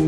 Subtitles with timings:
[0.00, 0.06] Hey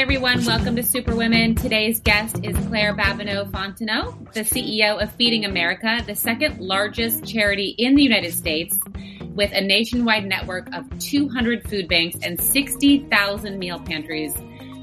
[0.00, 1.54] everyone, welcome to Superwomen.
[1.54, 7.76] Today's guest is Claire Babineaux Fontenot, the CEO of Feeding America, the second largest charity
[7.78, 8.76] in the United States
[9.36, 14.34] with a nationwide network of 200 food banks and 60,000 meal pantries,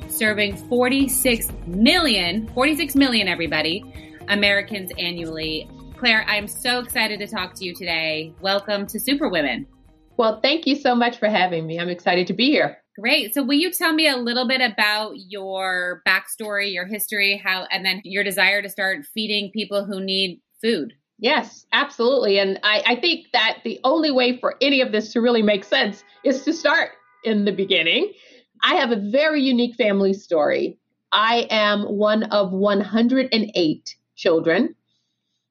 [0.07, 3.83] serving 46 million, 46 million everybody,
[4.29, 5.69] Americans annually.
[5.97, 8.33] Claire, I'm so excited to talk to you today.
[8.39, 9.67] Welcome to Superwomen.
[10.17, 11.79] Well, thank you so much for having me.
[11.79, 12.77] I'm excited to be here.
[12.99, 13.33] Great.
[13.33, 17.85] So, will you tell me a little bit about your backstory, your history, how, and
[17.85, 20.93] then your desire to start feeding people who need food?
[21.17, 22.39] Yes, absolutely.
[22.39, 25.63] And I, I think that the only way for any of this to really make
[25.63, 26.91] sense is to start
[27.23, 28.11] in the beginning.
[28.63, 30.79] I have a very unique family story.
[31.11, 34.75] I am one of 108 children.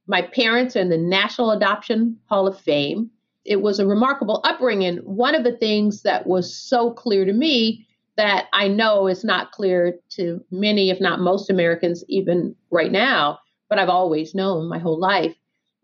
[0.06, 3.10] My parents are in the National Adoption Hall of Fame
[3.44, 4.98] it was a remarkable upbringing.
[4.98, 9.52] One of the things that was so clear to me that I know is not
[9.52, 13.38] clear to many, if not most Americans, even right now,
[13.68, 15.34] but I've always known my whole life,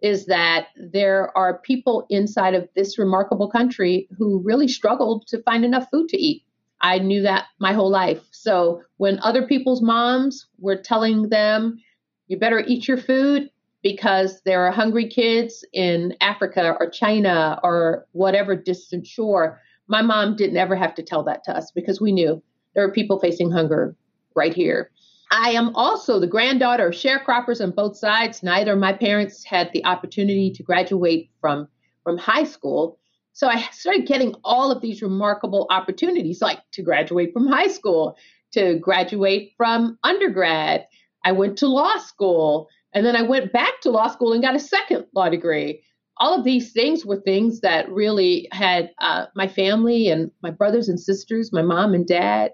[0.03, 5.65] is that there are people inside of this remarkable country who really struggled to find
[5.65, 6.43] enough food to eat.
[6.83, 8.21] I knew that my whole life.
[8.33, 11.79] So when other people's moms were telling them,
[12.27, 13.51] you better eat your food,
[13.87, 19.61] because there are hungry kids in Africa or China or whatever distant shore.
[19.87, 22.43] My mom didn't ever have to tell that to us because we knew
[22.75, 23.95] there are people facing hunger
[24.35, 24.91] right here.
[25.31, 28.43] I am also the granddaughter of sharecroppers on both sides.
[28.43, 31.69] Neither of my parents had the opportunity to graduate from,
[32.03, 32.99] from high school.
[33.35, 38.17] So I started getting all of these remarkable opportunities, like to graduate from high school,
[38.51, 40.89] to graduate from undergrad.
[41.25, 42.69] I went to law school.
[42.95, 45.83] And then I went back to law school and got a second law degree.
[46.19, 50.89] All of these things were things that really had uh, my family and my brothers
[50.89, 52.53] and sisters, my mom and dad,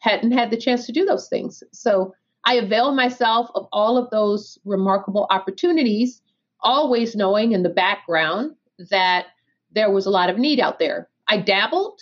[0.00, 1.62] hadn't had the chance to do those things.
[1.72, 2.12] So
[2.44, 6.20] I availed myself of all of those remarkable opportunities,
[6.60, 8.56] always knowing in the background
[8.90, 9.26] that
[9.70, 11.08] there was a lot of need out there.
[11.28, 12.00] I dabbled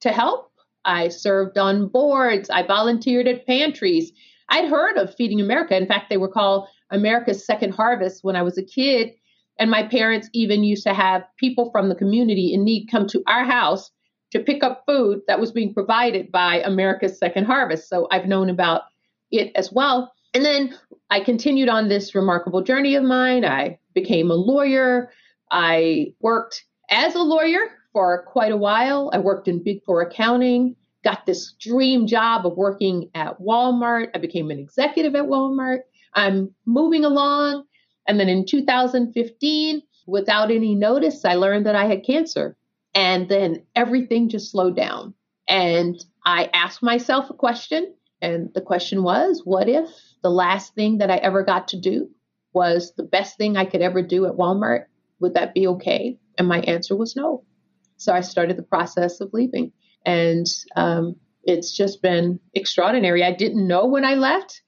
[0.00, 0.52] to help.
[0.84, 2.50] I served on boards.
[2.50, 4.12] I volunteered at pantries.
[4.48, 5.76] I'd heard of Feeding America.
[5.76, 9.12] In fact, they were called America's Second Harvest when I was a kid.
[9.58, 13.22] And my parents even used to have people from the community in need come to
[13.26, 13.90] our house
[14.30, 17.88] to pick up food that was being provided by America's Second Harvest.
[17.88, 18.82] So I've known about
[19.30, 20.12] it as well.
[20.34, 20.74] And then
[21.10, 23.44] I continued on this remarkable journey of mine.
[23.44, 25.10] I became a lawyer.
[25.50, 27.60] I worked as a lawyer
[27.92, 29.10] for quite a while.
[29.12, 34.10] I worked in Big Four accounting, got this dream job of working at Walmart.
[34.14, 35.80] I became an executive at Walmart.
[36.14, 37.64] I'm moving along.
[38.06, 42.56] And then in 2015, without any notice, I learned that I had cancer.
[42.94, 45.14] And then everything just slowed down.
[45.46, 47.94] And I asked myself a question.
[48.20, 49.88] And the question was, what if
[50.22, 52.10] the last thing that I ever got to do
[52.52, 54.86] was the best thing I could ever do at Walmart?
[55.20, 56.18] Would that be okay?
[56.36, 57.44] And my answer was no.
[57.96, 59.72] So I started the process of leaving.
[60.04, 60.46] And
[60.76, 63.22] um, it's just been extraordinary.
[63.22, 64.62] I didn't know when I left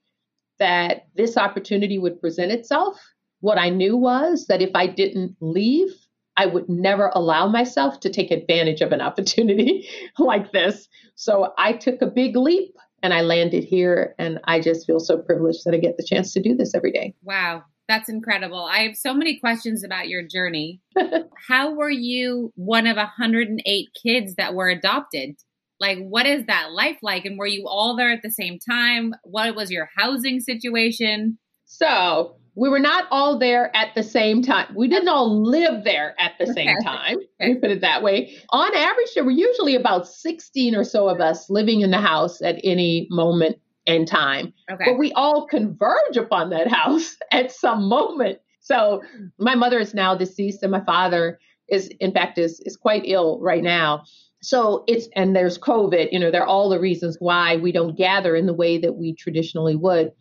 [0.60, 3.00] that this opportunity would present itself.
[3.40, 5.88] What I knew was that if I didn't leave,
[6.36, 9.88] I would never allow myself to take advantage of an opportunity
[10.18, 10.88] like this.
[11.16, 14.14] So I took a big leap and I landed here.
[14.18, 16.92] And I just feel so privileged that I get the chance to do this every
[16.92, 17.14] day.
[17.22, 17.64] Wow.
[17.88, 18.64] That's incredible.
[18.64, 20.80] I have so many questions about your journey.
[21.48, 25.34] How were you one of 108 kids that were adopted?
[25.80, 27.24] Like what is that life like?
[27.24, 29.14] And were you all there at the same time?
[29.24, 31.38] What was your housing situation?
[31.64, 34.74] So we were not all there at the same time.
[34.76, 37.16] We didn't all live there at the same time.
[37.40, 38.36] Let me put it that way.
[38.50, 42.42] On average there were usually about 16 or so of us living in the house
[42.42, 44.52] at any moment in time.
[44.70, 44.84] Okay.
[44.84, 48.38] but we all converge upon that house at some moment.
[48.60, 49.02] So
[49.38, 53.38] my mother is now deceased and my father is in fact is is quite ill
[53.40, 54.04] right now
[54.42, 57.96] so it's and there's covid you know there are all the reasons why we don't
[57.96, 60.12] gather in the way that we traditionally would.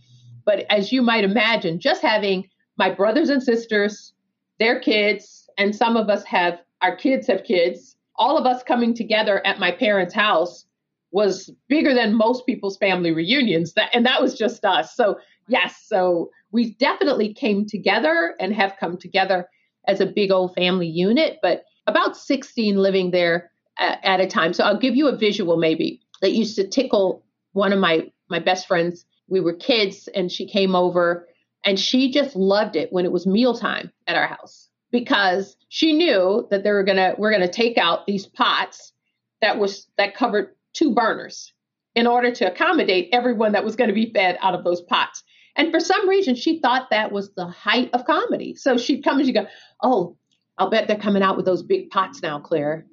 [0.46, 4.14] But as you might imagine just having my brothers and sisters
[4.60, 8.94] their kids and some of us have our kids have kids all of us coming
[8.94, 10.66] together at my parents house
[11.12, 13.74] was bigger than most people's family reunions.
[13.74, 14.96] That and that was just us.
[14.96, 15.18] So
[15.48, 19.48] yes so we definitely came together and have come together
[19.88, 21.38] as a big old family unit.
[21.42, 23.49] But about 16 living there
[23.80, 24.54] at a time.
[24.54, 27.24] So I'll give you a visual maybe that used to tickle
[27.54, 29.06] one of my my best friends.
[29.28, 31.28] We were kids and she came over
[31.66, 36.48] and she just loved it when it was mealtime at our house because she knew
[36.52, 38.94] that they were gonna we're gonna take out these pots
[39.42, 41.54] that was that covered two burners
[41.96, 45.24] in order to accommodate everyone that was going to be fed out of those pots.
[45.56, 48.56] And for some reason, she thought that was the height of comedy.
[48.56, 49.48] So she'd come and she'd go,
[49.82, 50.16] Oh,
[50.58, 52.86] I'll bet they're coming out with those big pots now, Claire.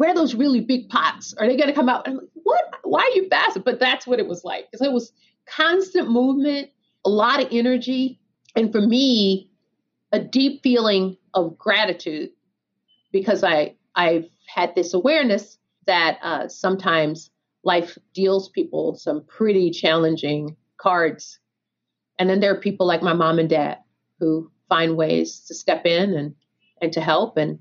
[0.00, 1.34] Where are those really big pots?
[1.34, 2.08] Are they going to come out?
[2.08, 2.64] Like, what?
[2.84, 3.64] Why are you fasting?
[3.66, 4.70] But that's what it was like.
[4.70, 5.12] Because it was
[5.44, 6.70] constant movement,
[7.04, 8.18] a lot of energy.
[8.56, 9.50] And for me,
[10.10, 12.30] a deep feeling of gratitude
[13.12, 17.30] because I, I've had this awareness that uh, sometimes
[17.62, 21.38] life deals people some pretty challenging cards.
[22.18, 23.76] And then there are people like my mom and dad
[24.18, 26.34] who find ways to step in and,
[26.80, 27.36] and to help.
[27.36, 27.58] And,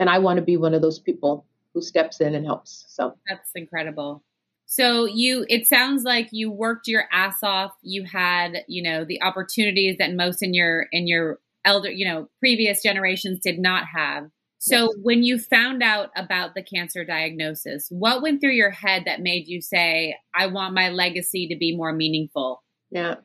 [0.00, 2.86] and I want to be one of those people who steps in and helps.
[2.88, 4.24] So that's incredible.
[4.64, 7.72] So you it sounds like you worked your ass off.
[7.82, 12.28] You had, you know, the opportunities that most in your in your elder, you know,
[12.40, 14.24] previous generations did not have.
[14.58, 14.90] So yes.
[15.02, 19.46] when you found out about the cancer diagnosis, what went through your head that made
[19.46, 22.64] you say, I want my legacy to be more meaningful?
[22.90, 23.16] Yeah.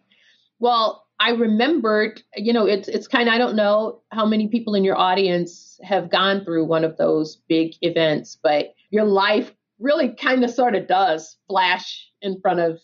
[0.59, 4.73] Well, I remembered, you know, it's it's kind of I don't know how many people
[4.73, 10.09] in your audience have gone through one of those big events, but your life really
[10.09, 12.79] kind of sort of does flash in front of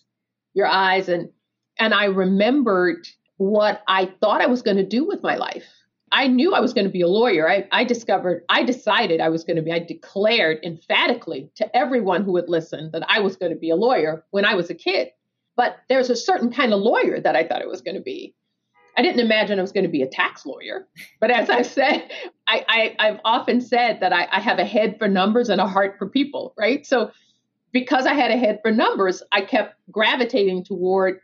[0.53, 1.29] your eyes and
[1.79, 3.07] and I remembered
[3.37, 5.65] what I thought I was going to do with my life.
[6.11, 7.49] I knew I was going to be a lawyer.
[7.49, 12.23] I, I discovered, I decided I was going to be, I declared emphatically to everyone
[12.23, 14.73] who would listen that I was going to be a lawyer when I was a
[14.73, 15.09] kid.
[15.57, 18.33] But there's a certain kind of lawyer that I thought it was going to be.
[18.97, 20.87] I didn't imagine I was going to be a tax lawyer.
[21.19, 22.09] But as I've said,
[22.47, 25.67] I, I, have often said that I, I have a head for numbers and a
[25.67, 26.85] heart for people, right?
[26.85, 27.11] So
[27.71, 31.19] because I had a head for numbers, I kept gravitating toward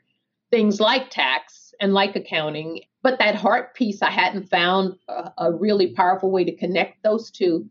[0.51, 2.81] things like tax and like accounting.
[3.01, 7.31] But that heart piece, I hadn't found a, a really powerful way to connect those
[7.31, 7.68] two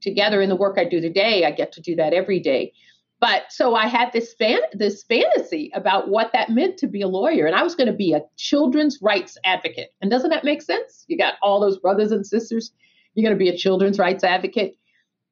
[0.00, 1.44] together in the work I do today.
[1.44, 2.72] I get to do that every day.
[3.20, 7.08] But so I had this fan this fantasy about what that meant to be a
[7.08, 9.94] lawyer, and I was going to be a children's rights advocate.
[10.00, 11.04] And doesn't that make sense?
[11.08, 12.72] You got all those brothers and sisters.
[13.14, 14.76] You're going to be a children's rights advocate,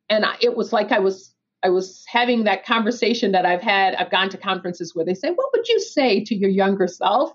[0.08, 1.34] and I, it was like I was
[1.64, 3.94] I was having that conversation that I've had.
[3.96, 7.32] I've gone to conferences where they say, "What would you say to your younger self?"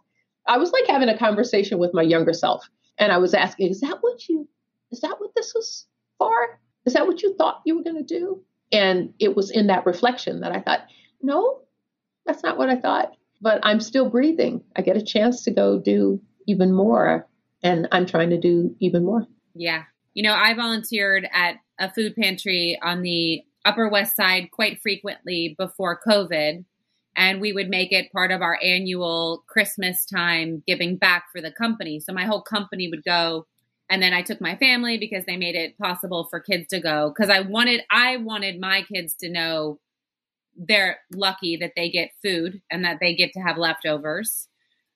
[0.48, 2.68] I was like having a conversation with my younger self,
[2.98, 4.48] and I was asking, "Is that what you?
[4.92, 5.86] Is that what this was
[6.18, 6.60] for?
[6.86, 9.86] Is that what you thought you were going to do?" And it was in that
[9.86, 10.82] reflection that I thought,
[11.22, 11.62] no,
[12.26, 13.14] that's not what I thought.
[13.40, 14.64] But I'm still breathing.
[14.76, 17.28] I get a chance to go do even more.
[17.64, 19.26] And I'm trying to do even more.
[19.56, 19.84] Yeah.
[20.14, 25.56] You know, I volunteered at a food pantry on the Upper West Side quite frequently
[25.58, 26.66] before COVID.
[27.16, 31.52] And we would make it part of our annual Christmas time giving back for the
[31.52, 32.00] company.
[32.00, 33.48] So my whole company would go
[33.90, 37.14] and then I took my family because they made it possible for kids to go
[37.14, 39.80] because I wanted I wanted my kids to know
[40.58, 44.48] they're lucky that they get food and that they get to have leftovers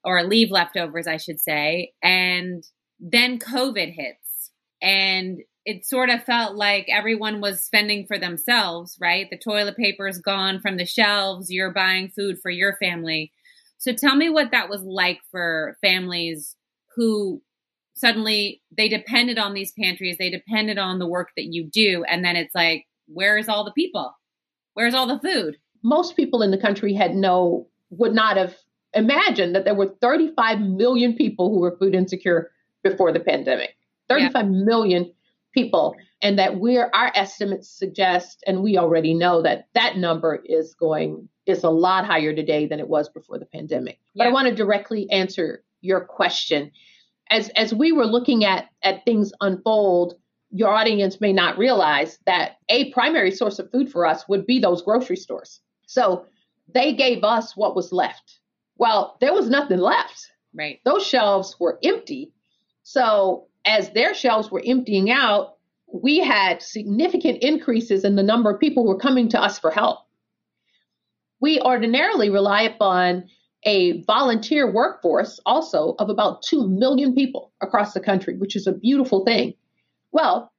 [0.04, 1.94] or leave leftovers I should say.
[2.02, 2.64] And
[3.00, 4.52] then covid hits
[4.82, 9.30] and it sort of felt like everyone was spending for themselves right?
[9.30, 11.50] The toilet paper is gone from the shelves.
[11.50, 13.32] You're buying food for your family.
[13.78, 16.56] So tell me what that was like for families
[16.96, 17.42] who
[17.94, 22.04] suddenly they depended on these pantries, they depended on the work that you do.
[22.10, 24.16] And then it's like, where's all the people?
[24.74, 25.58] Where's all the food?
[25.84, 28.56] Most people in the country had no, would not have
[28.94, 32.52] imagined that there were 35 million people who were food insecure
[32.84, 33.76] before the pandemic.
[34.10, 34.52] Thirty-five yeah.
[34.66, 35.14] million
[35.54, 35.96] people.
[36.22, 41.28] And that we're, our estimates suggest, and we already know that that number is going,
[41.48, 44.00] is a lot higher today than it was before the pandemic.
[44.14, 44.26] Yeah.
[44.26, 46.72] But I want to directly answer your question
[47.32, 50.16] as as we were looking at at things unfold,
[50.52, 54.60] your audience may not realize that a primary source of food for us would be
[54.60, 55.62] those grocery stores.
[55.88, 56.26] So
[56.74, 58.40] they gave us what was left.
[58.78, 60.30] Well, there was nothing left.
[60.54, 60.80] Right.
[60.84, 62.34] Those shelves were empty.
[62.84, 65.56] So as their shelves were emptying out,
[65.94, 69.72] we had significant increases in the number of people who were coming to us for
[69.72, 70.00] help.
[71.40, 73.30] We ordinarily rely upon
[73.64, 78.72] a volunteer workforce also of about 2 million people across the country, which is a
[78.72, 79.54] beautiful thing.
[80.12, 80.52] Well,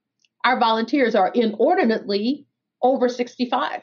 [0.44, 2.46] our volunteers are inordinately
[2.82, 3.82] over 65,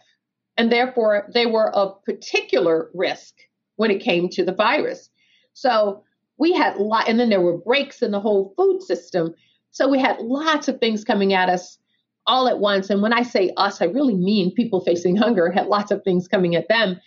[0.58, 3.36] and therefore they were of particular risk
[3.76, 5.10] when it came to the virus.
[5.54, 6.04] So
[6.38, 9.34] we had lot, and then there were breaks in the whole food system.
[9.72, 11.78] So we had lots of things coming at us
[12.26, 12.90] all at once.
[12.90, 16.28] And when I say us, I really mean people facing hunger had lots of things
[16.28, 17.00] coming at them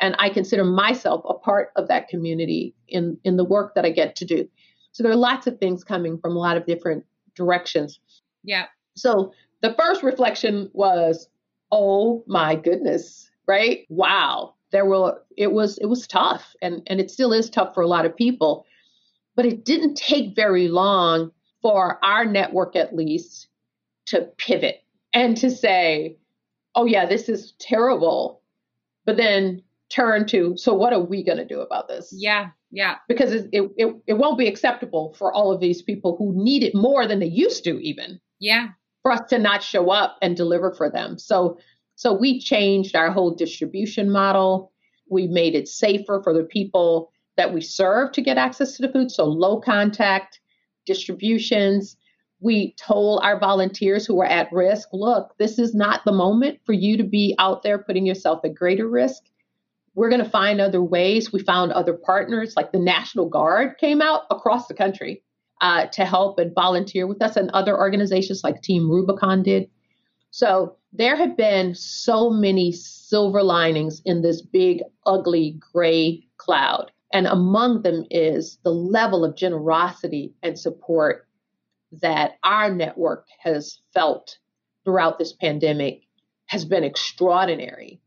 [0.00, 3.90] and I consider myself a part of that community in in the work that I
[3.90, 4.48] get to do.
[4.92, 7.98] So there are lots of things coming from a lot of different directions.
[8.44, 8.66] Yeah.
[8.94, 9.32] So
[9.62, 11.28] the first reflection was,
[11.70, 13.86] oh my goodness, right?
[13.88, 14.54] Wow.
[14.70, 17.88] There were it was it was tough and and it still is tough for a
[17.88, 18.66] lot of people.
[19.34, 21.30] But it didn't take very long
[21.62, 23.48] for our network at least
[24.06, 24.82] to pivot
[25.14, 26.18] and to say,
[26.74, 28.42] "Oh yeah, this is terrible."
[29.06, 32.50] But then turn to, "So what are we going to do about this?" Yeah.
[32.70, 32.96] Yeah.
[33.06, 36.74] Because it, it, it won't be acceptable for all of these people who need it
[36.74, 38.18] more than they used to, even.
[38.40, 38.68] Yeah.
[39.02, 41.18] For us to not show up and deliver for them.
[41.18, 41.58] So,
[41.96, 44.72] so we changed our whole distribution model.
[45.10, 48.92] We made it safer for the people that we serve to get access to the
[48.92, 49.10] food.
[49.10, 50.40] So low contact
[50.86, 51.96] distributions.
[52.40, 56.72] We told our volunteers who were at risk, look, this is not the moment for
[56.72, 59.22] you to be out there putting yourself at greater risk
[59.94, 61.32] we're going to find other ways.
[61.32, 65.22] We found other partners, like the National Guard came out across the country
[65.60, 69.70] uh, to help and volunteer with us, and other organizations like Team Rubicon did.
[70.30, 76.90] So there have been so many silver linings in this big, ugly, gray cloud.
[77.12, 81.28] And among them is the level of generosity and support
[82.00, 84.38] that our network has felt
[84.84, 86.02] throughout this pandemic
[86.46, 88.00] has been extraordinary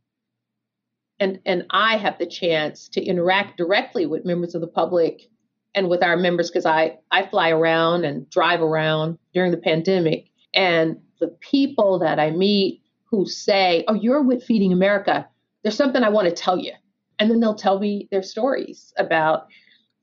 [1.19, 5.29] and and I have the chance to interact directly with members of the public
[5.73, 10.29] and with our members because I I fly around and drive around during the pandemic
[10.53, 15.27] and the people that I meet who say, "Oh, you're with Feeding America.
[15.63, 16.73] There's something I want to tell you."
[17.19, 19.47] And then they'll tell me their stories about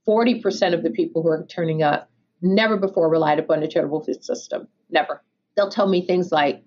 [0.06, 4.24] 40% of the people who are turning up never before relied upon a charitable food
[4.24, 4.66] system.
[4.90, 5.22] Never.
[5.54, 6.64] They'll tell me things like,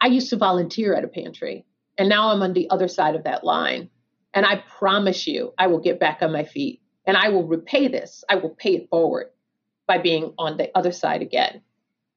[0.00, 1.66] I used to volunteer at a pantry
[1.98, 3.90] and now I'm on the other side of that line.
[4.32, 7.88] And I promise you, I will get back on my feet and I will repay
[7.88, 8.24] this.
[8.28, 9.26] I will pay it forward
[9.86, 11.62] by being on the other side again.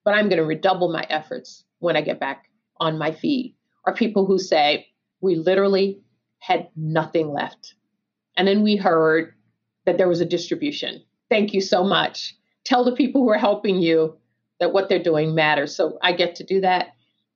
[0.03, 3.55] But I'm going to redouble my efforts when I get back on my feet.
[3.85, 4.87] Are people who say,
[5.21, 6.01] we literally
[6.39, 7.75] had nothing left.
[8.35, 9.33] And then we heard
[9.85, 11.03] that there was a distribution.
[11.29, 12.35] Thank you so much.
[12.63, 14.17] Tell the people who are helping you
[14.59, 15.75] that what they're doing matters.
[15.75, 16.89] So I get to do that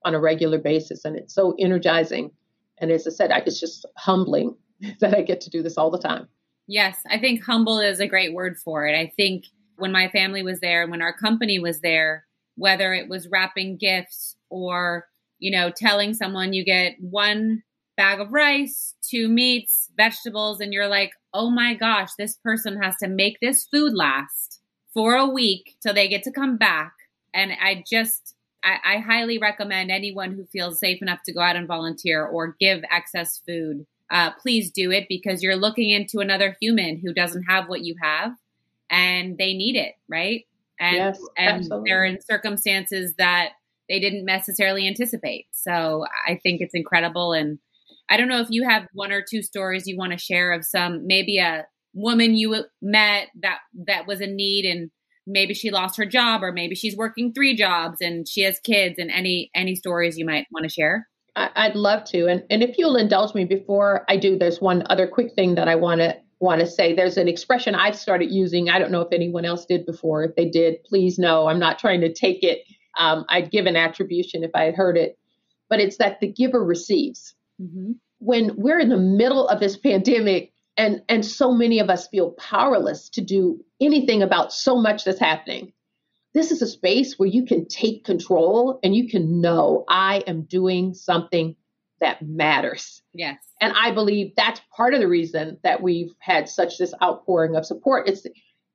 [0.04, 1.06] on a regular basis.
[1.06, 2.32] And it's so energizing.
[2.80, 4.56] And as I said, it's just humbling
[5.00, 6.28] that I get to do this all the time.
[6.68, 8.96] Yes, I think humble is a great word for it.
[8.96, 9.46] I think
[9.78, 13.78] when my family was there, and when our company was there, whether it was wrapping
[13.78, 15.08] gifts or,
[15.40, 17.64] you know, telling someone you get one
[17.98, 22.96] bag of rice, two meats, vegetables, and you're like, oh my gosh, this person has
[22.98, 24.60] to make this food last
[24.94, 26.94] for a week till they get to come back.
[27.34, 31.56] And I just, I, I highly recommend anyone who feels safe enough to go out
[31.56, 33.86] and volunteer or give excess food.
[34.10, 37.96] Uh, please do it because you're looking into another human who doesn't have what you
[38.02, 38.34] have
[38.90, 40.46] and they need it, right?
[40.80, 43.52] And, yes, and they're in circumstances that
[43.88, 45.48] they didn't necessarily anticipate.
[45.52, 47.34] So I think it's incredible.
[47.34, 47.60] And
[48.10, 50.66] I don't know if you have one or two stories you want to share of
[50.66, 54.92] some, maybe a woman you met that that was in need and
[55.28, 58.96] maybe she lost her job or maybe she's working three jobs and she has kids
[58.98, 62.28] and any any stories you might want to share i'd love to.
[62.28, 65.68] And, and if you'll indulge me before i do there's one other quick thing that
[65.68, 66.96] i want to want to say.
[66.96, 68.70] There's an expression i've started using.
[68.70, 70.24] I don't know if anyone else did before.
[70.24, 71.48] If they did please no.
[71.48, 72.64] I'm not trying to take it.
[73.00, 75.18] Um, i'd give an attribution if i had heard it.
[75.70, 77.36] But it's that the giver receives.
[77.62, 77.92] Mm-hmm.
[78.18, 82.32] when we're in the middle of this pandemic and and so many of us feel
[82.32, 85.74] powerless to do anything about so much that's happening.
[86.34, 90.44] This is a space where you can take control and you can know i am
[90.44, 91.56] doing something
[92.00, 93.02] that matters.
[93.14, 93.38] Yes.
[93.60, 97.66] And i believe that's part of the reason that we've had such this outpouring of
[97.66, 98.08] support.
[98.08, 98.26] It's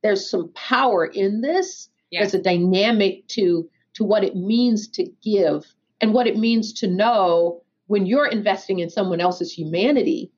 [0.03, 1.89] there's some power in this.
[2.11, 2.33] Yes.
[2.33, 5.65] there's a dynamic to to what it means to give
[6.01, 10.31] and what it means to know when you're investing in someone else's humanity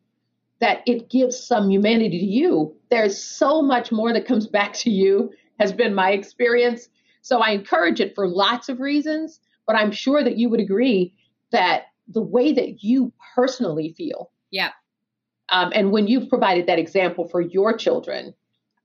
[0.61, 2.75] that it gives some humanity to you.
[2.91, 6.89] There's so much more that comes back to you, has been my experience.
[7.23, 11.15] So I encourage it for lots of reasons, but I'm sure that you would agree
[11.53, 14.31] that the way that you personally feel.
[14.51, 14.71] Yeah.
[15.51, 18.35] Um, and when you've provided that example for your children,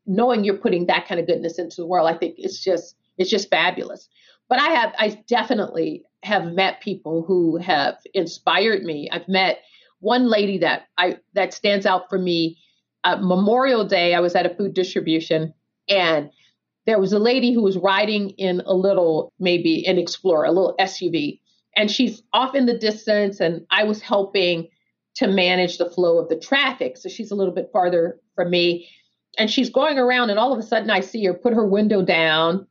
[0.05, 3.29] knowing you're putting that kind of goodness into the world, I think it's just it's
[3.29, 4.09] just fabulous.
[4.49, 9.09] But I have I definitely have met people who have inspired me.
[9.11, 9.59] I've met
[10.03, 12.57] one lady that I that stands out for me.
[13.05, 15.53] Uh, Memorial Day, I was at a food distribution,
[15.89, 16.29] and
[16.85, 20.75] there was a lady who was riding in a little, maybe an Explorer, a little
[20.79, 21.39] SUV,
[21.75, 24.67] and she's off in the distance, and I was helping
[25.15, 28.87] to manage the flow of the traffic, so she's a little bit farther from me,
[29.37, 32.01] and she's going around, and all of a sudden I see her put her window
[32.01, 32.67] down,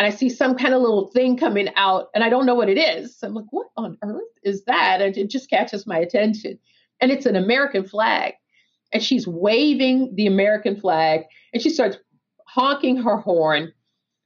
[0.00, 2.70] and I see some kind of little thing coming out and I don't know what
[2.70, 3.18] it is.
[3.22, 5.02] I'm like, what on earth is that?
[5.02, 6.58] And it just catches my attention.
[7.02, 8.32] And it's an American flag.
[8.94, 11.98] And she's waving the American flag and she starts
[12.46, 13.74] honking her horn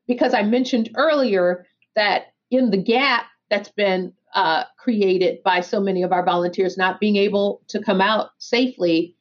[0.07, 1.67] because I mentioned earlier
[1.97, 7.01] that in the gap that's been uh, created by so many of our volunteers not
[7.01, 9.17] being able to come out safely,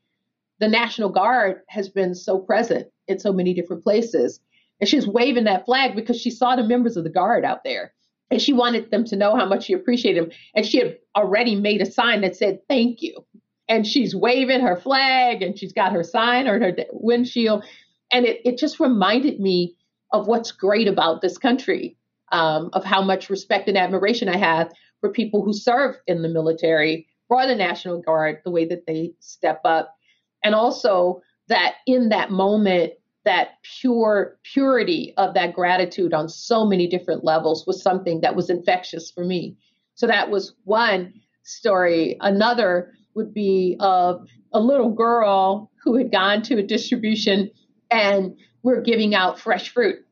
[0.60, 4.40] the National Guard has been so present in so many different places.
[4.80, 7.94] And she's waving that flag because she saw the members of the Guard out there.
[8.32, 10.32] And she wanted them to know how much she appreciated them.
[10.56, 13.26] And she had already made a sign that said, Thank you.
[13.70, 17.64] And she's waving her flag and she's got her sign on her windshield.
[18.12, 19.76] And it, it just reminded me
[20.12, 21.98] of what's great about this country,
[22.32, 26.30] um, of how much respect and admiration I have for people who serve in the
[26.30, 29.96] military, or the National Guard, the way that they step up.
[30.44, 32.94] And also that in that moment,
[33.26, 38.50] that pure purity of that gratitude on so many different levels was something that was
[38.50, 39.58] infectious for me.
[39.96, 41.14] So that was one
[41.44, 42.18] story.
[42.20, 47.50] Another would be of a little girl who had gone to a distribution
[47.92, 50.06] and we're giving out fresh fruit.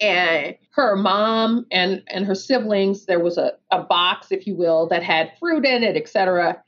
[0.00, 4.88] And her mom and, and her siblings, there was a, a box, if you will,
[4.88, 6.62] that had fruit in it, etc.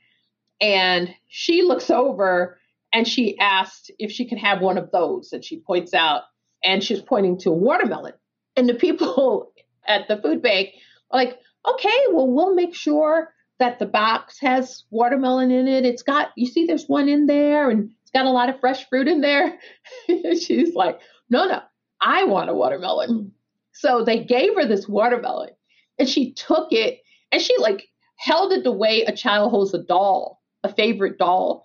[0.61, 2.58] And she looks over
[2.93, 5.31] and she asked if she could have one of those.
[5.31, 6.23] And she points out,
[6.63, 8.13] and she's pointing to a watermelon.
[8.55, 9.51] And the people
[9.87, 10.69] at the food bank
[11.11, 15.85] are like, okay, well, we'll make sure that the box has watermelon in it.
[15.85, 18.87] It's got, you see, there's one in there, and it's got a lot of fresh
[18.87, 19.59] fruit in there.
[20.39, 21.61] she's like, no, no,
[22.01, 23.33] I want a watermelon.
[23.73, 25.49] So they gave her this watermelon,
[25.97, 29.83] and she took it and she like held it the way a child holds a
[29.83, 31.63] doll, a favorite doll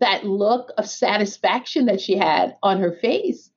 [0.00, 3.50] that look of satisfaction that she had on her face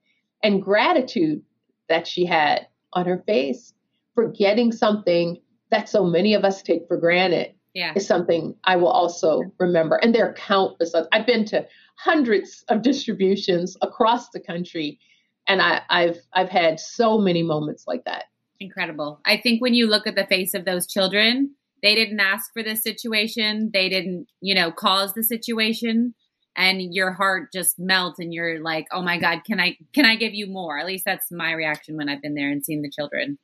[0.44, 1.42] and gratitude
[1.90, 3.74] that she had on her face
[4.16, 5.38] for getting something
[5.70, 7.94] that so many of us take for granted yeah.
[7.96, 9.96] is something I will also remember.
[9.96, 10.94] And there are countless.
[11.12, 15.00] I've been to hundreds of distributions across the country,
[15.48, 18.26] and I, I've I've had so many moments like that.
[18.60, 19.22] Incredible.
[19.26, 22.62] I think when you look at the face of those children, they didn't ask for
[22.62, 23.72] this situation.
[23.74, 26.14] They didn't, you know, cause the situation
[26.56, 30.16] and your heart just melts and you're like oh my god can i can i
[30.16, 30.78] give you more?
[30.78, 33.38] At least that's my reaction when i've been there and seen the children.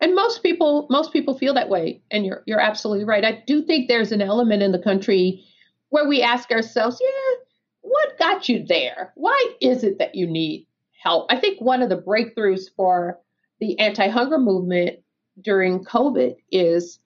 [0.00, 3.24] And most people most people feel that way and you're you're absolutely right.
[3.24, 5.44] I do think there's an element in the country
[5.90, 7.40] where we ask ourselves yeah
[7.82, 9.12] what got you there?
[9.14, 10.66] Why is it that you need
[11.02, 11.26] help?
[11.30, 13.20] I think one of the breakthroughs for
[13.60, 14.98] the anti-hunger movement
[15.40, 16.98] during covid is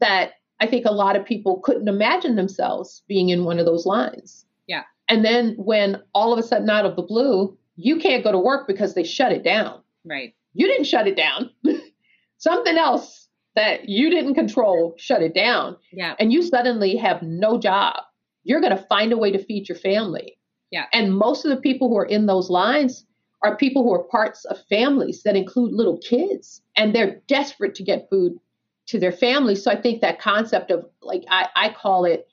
[0.00, 3.86] that i think a lot of people couldn't imagine themselves being in one of those
[3.86, 4.82] lines yeah.
[5.08, 8.38] And then when all of a sudden out of the blue, you can't go to
[8.38, 9.80] work because they shut it down.
[10.04, 10.34] Right.
[10.52, 11.50] You didn't shut it down.
[12.38, 15.76] Something else that you didn't control shut it down.
[15.92, 16.14] Yeah.
[16.20, 17.96] And you suddenly have no job.
[18.44, 20.38] You're going to find a way to feed your family.
[20.70, 20.84] Yeah.
[20.92, 23.04] And most of the people who are in those lines
[23.42, 27.82] are people who are parts of families that include little kids and they're desperate to
[27.82, 28.38] get food
[28.86, 29.62] to their families.
[29.62, 32.26] So I think that concept of like I, I call it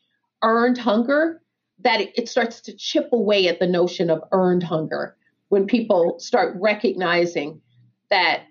[0.43, 1.41] earned hunger
[1.79, 5.15] that it, it starts to chip away at the notion of earned hunger
[5.49, 7.61] when people start recognizing
[8.09, 8.43] that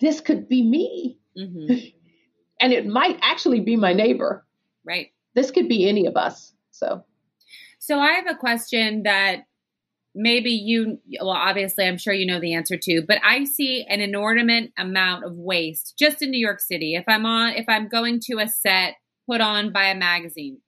[0.00, 1.18] this could be me.
[1.38, 1.74] Mm-hmm.
[2.60, 4.46] and it might actually be my neighbor.
[4.84, 5.08] Right.
[5.34, 6.52] This could be any of us.
[6.70, 7.04] So
[7.78, 9.44] So I have a question that
[10.14, 14.00] maybe you well obviously I'm sure you know the answer to, but I see an
[14.00, 16.94] inordinate amount of waste just in New York City.
[16.94, 18.94] If I'm on if I'm going to a set
[19.28, 20.60] put on by a magazine,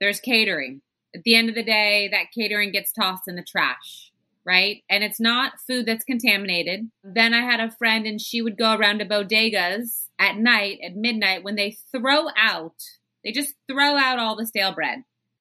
[0.00, 0.82] there's catering
[1.14, 4.12] at the end of the day, that catering gets tossed in the trash,
[4.46, 4.82] right?
[4.88, 6.80] And it's not food that's contaminated.
[6.80, 7.12] Mm-hmm.
[7.14, 10.94] Then I had a friend and she would go around to bodegas at night, at
[10.94, 12.76] midnight, when they throw out,
[13.24, 14.98] they just throw out all the stale bread,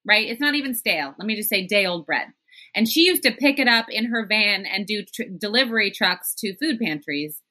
[0.07, 0.27] right?
[0.27, 1.13] It's not even stale.
[1.19, 2.27] Let me just say day old bread.
[2.73, 6.33] And she used to pick it up in her van and do tr- delivery trucks
[6.39, 7.41] to food pantries.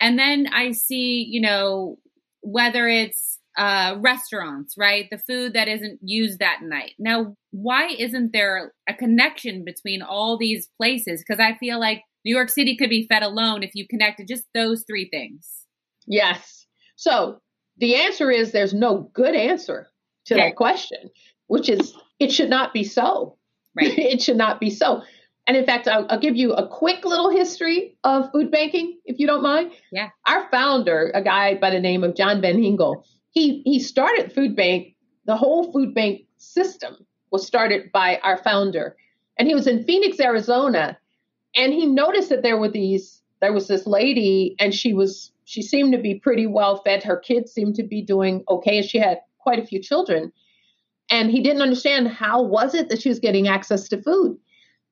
[0.00, 1.98] And then I see, you know,
[2.42, 5.06] whether it's uh, restaurants, right?
[5.10, 6.92] The food that isn't used that night.
[6.98, 11.22] Now, why isn't there a connection between all these places?
[11.22, 14.44] Because I feel like New York City could be fed alone if you connected just
[14.54, 15.66] those three things.
[16.06, 16.66] Yes.
[16.96, 17.40] So
[17.76, 19.88] the answer is there's no good answer
[20.26, 20.48] to okay.
[20.48, 21.10] that question,
[21.48, 23.36] which is it should not be so.
[23.76, 23.92] Right.
[23.98, 25.02] it should not be so.
[25.46, 29.18] And in fact, I'll, I'll, give you a quick little history of food banking, if
[29.18, 29.72] you don't mind.
[29.92, 30.08] Yeah.
[30.26, 34.56] Our founder, a guy by the name of John Van Hengel, he he started food
[34.56, 34.94] bank.
[35.26, 38.96] The whole food bank system was started by our founder,
[39.38, 40.98] and he was in Phoenix, Arizona,
[41.56, 45.62] and he noticed that there were these there was this lady and she was she
[45.62, 47.02] seemed to be pretty well fed.
[47.02, 50.32] Her kids seemed to be doing okay and she had quite a few children.
[51.10, 54.38] And he didn't understand how was it that she was getting access to food.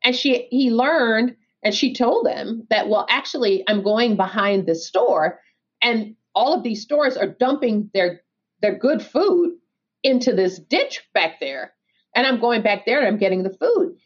[0.03, 4.87] And she he learned and she told him that well actually I'm going behind this
[4.87, 5.41] store
[5.83, 8.23] and all of these stores are dumping their
[8.61, 9.57] their good food
[10.03, 11.73] into this ditch back there.
[12.15, 13.97] And I'm going back there and I'm getting the food.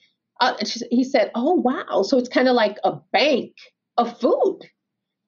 [0.41, 2.03] Uh, she, he said, Oh, wow.
[2.03, 3.55] So it's kind of like a bank
[3.97, 4.61] of food.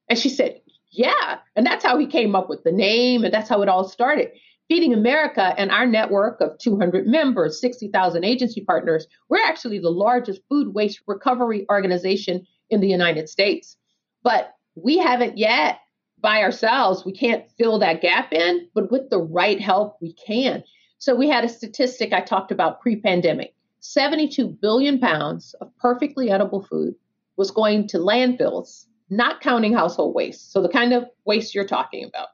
[0.08, 0.60] And she said,
[0.90, 1.38] Yeah.
[1.56, 3.24] And that's how he came up with the name.
[3.24, 4.30] And that's how it all started.
[4.68, 10.40] Feeding America and our network of 200 members, 60,000 agency partners, we're actually the largest
[10.48, 13.76] food waste recovery organization in the United States.
[14.22, 15.80] But we haven't yet
[16.24, 20.64] by ourselves, we can't fill that gap in, but with the right help, we can.
[20.96, 26.30] So we had a statistic I talked about pre pandemic 72 billion pounds of perfectly
[26.30, 26.94] edible food
[27.36, 30.50] was going to landfills, not counting household waste.
[30.50, 32.28] So the kind of waste you're talking about,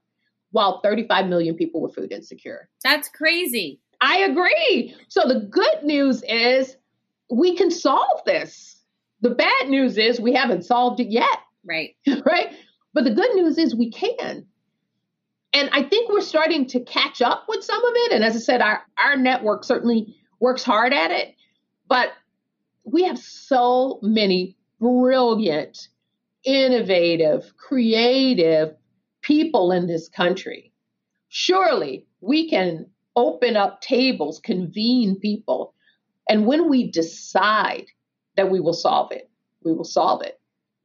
[0.52, 2.68] while 35 million people were food insecure.
[2.84, 3.80] That's crazy.
[4.00, 4.94] I agree.
[5.08, 6.76] So the good news is
[7.28, 8.84] we can solve this.
[9.20, 11.40] The bad news is we haven't solved it yet.
[11.64, 11.96] Right.
[12.24, 12.52] right.
[12.92, 14.46] But the good news is we can.
[15.52, 18.12] And I think we're starting to catch up with some of it.
[18.12, 21.34] And as I said, our, our network certainly works hard at it.
[21.88, 22.10] But
[22.84, 25.88] we have so many brilliant,
[26.44, 28.74] innovative, creative
[29.22, 30.72] people in this country.
[31.28, 35.74] Surely we can open up tables, convene people.
[36.28, 37.86] And when we decide
[38.36, 39.28] that we will solve it,
[39.62, 40.40] we will solve it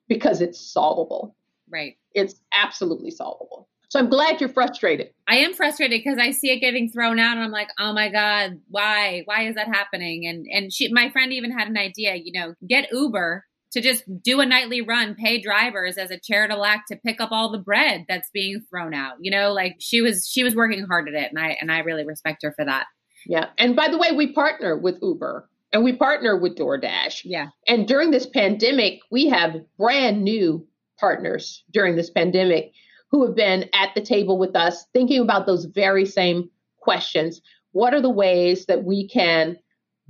[0.07, 1.35] because it's solvable.
[1.75, 1.97] Right.
[2.13, 3.67] It's absolutely solvable.
[3.89, 5.09] So I'm glad you're frustrated.
[5.27, 8.09] I am frustrated because I see it getting thrown out and I'm like, "Oh my
[8.09, 9.23] god, why?
[9.25, 12.55] Why is that happening?" And and she my friend even had an idea, you know,
[12.67, 16.95] get Uber to just do a nightly run, pay drivers as a charitable act to
[16.95, 19.15] pick up all the bread that's being thrown out.
[19.19, 21.79] You know, like she was she was working hard at it and I and I
[21.79, 22.85] really respect her for that.
[23.25, 23.47] Yeah.
[23.57, 27.21] And by the way, we partner with Uber and we partner with DoorDash.
[27.25, 27.47] Yeah.
[27.67, 30.65] And during this pandemic, we have brand new
[30.99, 32.71] partners during this pandemic
[33.11, 37.41] who have been at the table with us thinking about those very same questions.
[37.71, 39.57] What are the ways that we can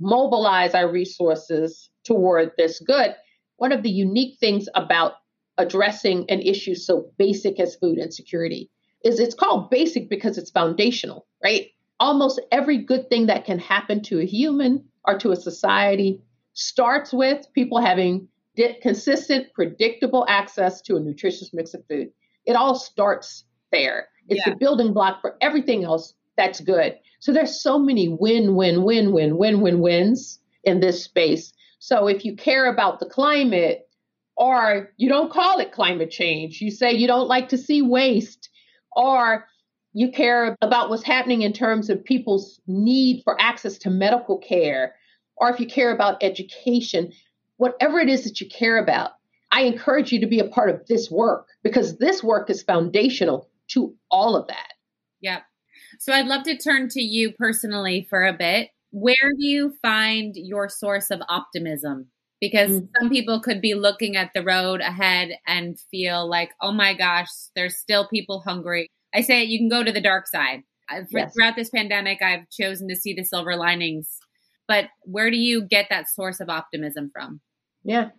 [0.00, 3.14] mobilize our resources toward this good?
[3.56, 5.14] One of the unique things about
[5.58, 8.70] addressing an issue so basic as food insecurity
[9.04, 11.68] is it's called basic because it's foundational, right?
[11.98, 16.20] Almost every good thing that can happen to a human or to a society
[16.52, 18.28] starts with people having
[18.82, 22.08] consistent, predictable access to a nutritious mix of food.
[22.44, 24.08] It all starts there.
[24.28, 24.52] It's yeah.
[24.52, 26.98] the building block for everything else that's good.
[27.20, 31.52] So there's so many win, win, win, win, win, win, wins in this space.
[31.78, 33.88] So if you care about the climate,
[34.36, 38.50] or you don't call it climate change, you say you don't like to see waste,
[38.94, 39.46] or
[39.94, 44.94] you care about what's happening in terms of people's need for access to medical care,
[45.38, 47.12] or if you care about education,
[47.56, 49.12] whatever it is that you care about,
[49.52, 53.48] I encourage you to be a part of this work because this work is foundational
[53.68, 54.72] to all of that.
[55.20, 55.40] Yeah.
[55.98, 58.70] So I'd love to turn to you personally for a bit.
[58.90, 62.08] Where do you find your source of optimism?
[62.40, 62.86] Because mm-hmm.
[63.00, 67.28] some people could be looking at the road ahead and feel like, oh my gosh,
[67.54, 68.88] there's still people hungry.
[69.14, 70.62] I say you can go to the dark side.
[71.10, 71.32] Yes.
[71.34, 74.18] Throughout this pandemic, I've chosen to see the silver linings.
[74.68, 77.40] But where do you get that source of optimism from?
[77.84, 78.10] Yeah.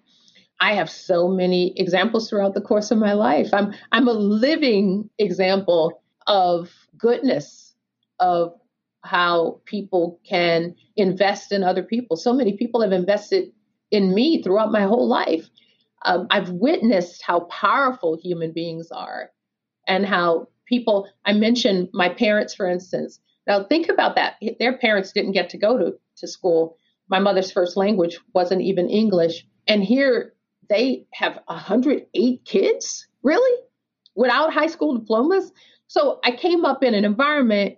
[0.60, 3.50] I have so many examples throughout the course of my life.
[3.54, 7.76] I'm I'm a living example of goodness,
[8.20, 8.54] of
[9.04, 12.18] how people can invest in other people.
[12.18, 13.52] So many people have invested
[13.92, 15.48] in me throughout my whole life.
[16.06, 19.32] Um, I've witnessed how powerful human beings are
[19.88, 23.20] and how people, I mentioned my parents, for instance.
[23.48, 24.36] Now, think about that.
[24.60, 26.78] Their parents didn't get to go to, to school.
[27.10, 29.46] My mother's first language wasn't even English.
[29.68, 30.34] And here
[30.70, 33.62] they have 108 kids, really,
[34.16, 35.52] without high school diplomas.
[35.88, 37.78] So I came up in an environment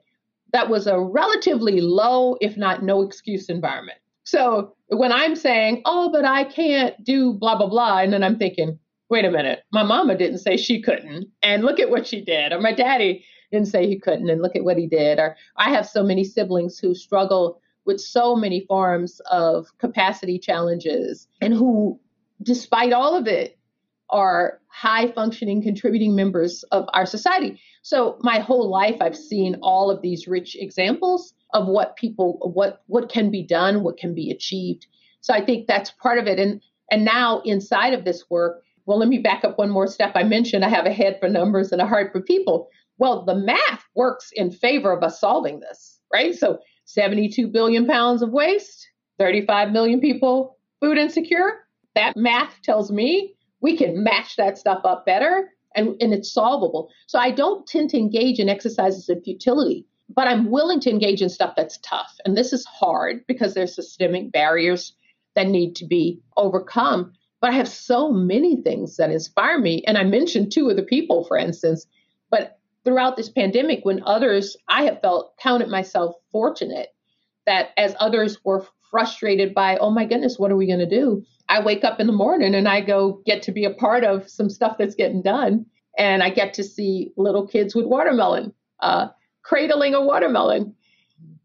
[0.52, 4.00] that was a relatively low, if not no excuse environment.
[4.24, 8.38] So when I'm saying, oh, but I can't do blah, blah, blah, and then I'm
[8.38, 12.22] thinking, wait a minute, my mama didn't say she couldn't, and look at what she
[12.22, 15.36] did, or my daddy didn't say he couldn't, and look at what he did, or
[15.58, 21.54] I have so many siblings who struggle with so many forms of capacity challenges and
[21.54, 22.00] who,
[22.44, 23.58] despite all of it,
[24.10, 27.60] are high functioning, contributing members of our society.
[27.84, 32.82] So my whole life, I've seen all of these rich examples of what people, what
[32.88, 34.88] what can be done, what can be achieved.
[35.22, 36.40] So I think that's part of it.
[36.40, 36.62] And
[36.92, 40.14] and now inside of this work, well, let me back up one more step.
[40.16, 42.70] I mentioned I have a head for numbers and a heart for people.
[42.98, 46.36] Well, the math works in favor of us solving this, right?
[46.36, 46.60] So
[46.90, 51.60] 72 billion pounds of waste, 35 million people food insecure.
[51.94, 56.90] That math tells me we can match that stuff up better and, and it's solvable.
[57.06, 61.22] So I don't tend to engage in exercises of futility, but I'm willing to engage
[61.22, 62.16] in stuff that's tough.
[62.26, 64.94] And this is hard because there's systemic barriers
[65.36, 67.14] that need to be overcome.
[67.40, 69.84] But I have so many things that inspire me.
[69.86, 71.86] And I mentioned two of the people, for instance,
[72.32, 72.59] but
[72.90, 76.88] throughout this pandemic, when others, I have felt, counted myself fortunate
[77.46, 81.24] that as others were frustrated by, oh my goodness, what are we going to do?
[81.48, 84.28] I wake up in the morning and I go get to be a part of
[84.28, 85.68] some stuff that's getting done.
[86.00, 89.10] And I get to see little kids with watermelon, uh,
[89.44, 90.74] cradling a watermelon.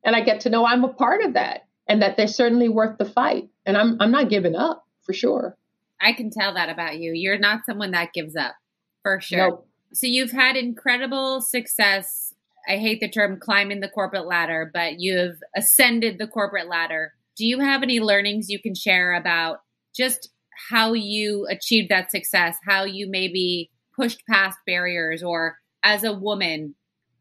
[0.03, 2.97] And I get to know I'm a part of that and that they're certainly worth
[2.97, 3.51] the fight.
[3.67, 5.59] And I'm, I'm not giving up for sure.
[6.01, 7.13] I can tell that about you.
[7.15, 8.55] You're not someone that gives up
[9.03, 9.51] for sure.
[9.51, 9.69] Nope.
[9.95, 12.35] So you've had incredible success.
[12.69, 17.13] I hate the term climbing the corporate ladder, but you've ascended the corporate ladder.
[17.37, 19.59] Do you have any learnings you can share about
[19.95, 20.31] just
[20.69, 26.75] how you achieved that success, how you maybe pushed past barriers, or as a woman,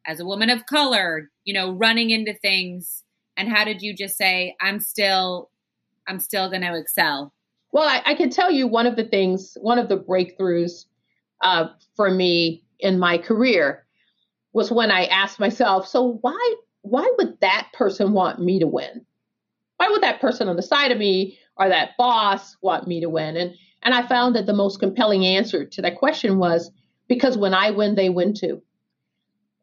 [0.08, 3.04] as a woman of color, you know, running into things,
[3.38, 5.52] and how did you just say, "I'm still,
[6.08, 7.34] I'm still going to excel"?
[7.72, 10.86] Well, I, I, can tell you one of the things, one of the breakthroughs
[11.44, 13.86] uh, for me in my career
[14.54, 19.06] was when I asked myself, so why why would that person want me to win?
[19.78, 23.10] Why would that person on the side of me or that boss want me to
[23.10, 23.38] win?
[23.38, 26.72] And and I found that the most compelling answer to that question was
[27.08, 28.62] because when I win, they win too.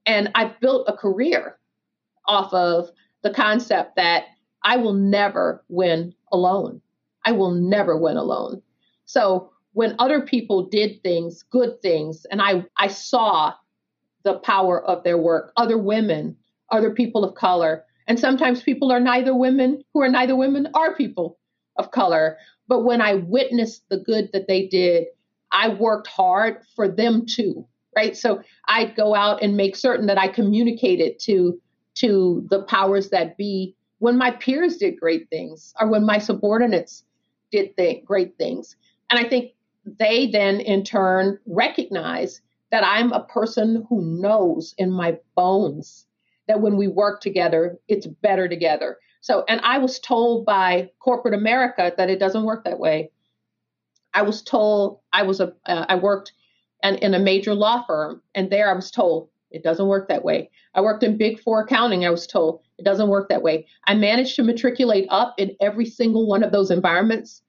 [0.07, 1.59] And I've built a career
[2.27, 2.91] off of
[3.23, 4.25] the concept that
[4.63, 6.81] I will never win alone.
[7.25, 8.63] I will never win alone.
[9.07, 13.55] So when other people did things, good things, and I, I saw
[14.25, 16.37] the power of their work, other women,
[16.71, 20.95] other people of color, and sometimes people are neither women who are neither women are
[20.95, 21.39] people
[21.77, 22.37] of color.
[22.67, 25.07] But when I witnessed the good that they did,
[25.53, 28.17] I worked hard for them too, right?
[28.17, 31.61] So I'd go out and make certain that I communicated to
[31.97, 37.05] to the powers that be when my peers did great things or when my subordinates
[37.51, 38.77] did th- great things.
[39.11, 39.53] And I think
[39.99, 46.07] they then in turn recognize that I'm a person who knows in my bones
[46.47, 48.99] that when we work together, it's better together.
[49.21, 53.11] So, and I was told by corporate America that it doesn't work that way.
[54.15, 56.33] I was told I was a uh, I worked
[56.83, 60.25] in, in a major law firm, and there I was told it doesn't work that
[60.25, 60.51] way.
[60.75, 62.05] I worked in Big Four accounting.
[62.05, 63.67] I was told it doesn't work that way.
[63.87, 67.43] I managed to matriculate up in every single one of those environments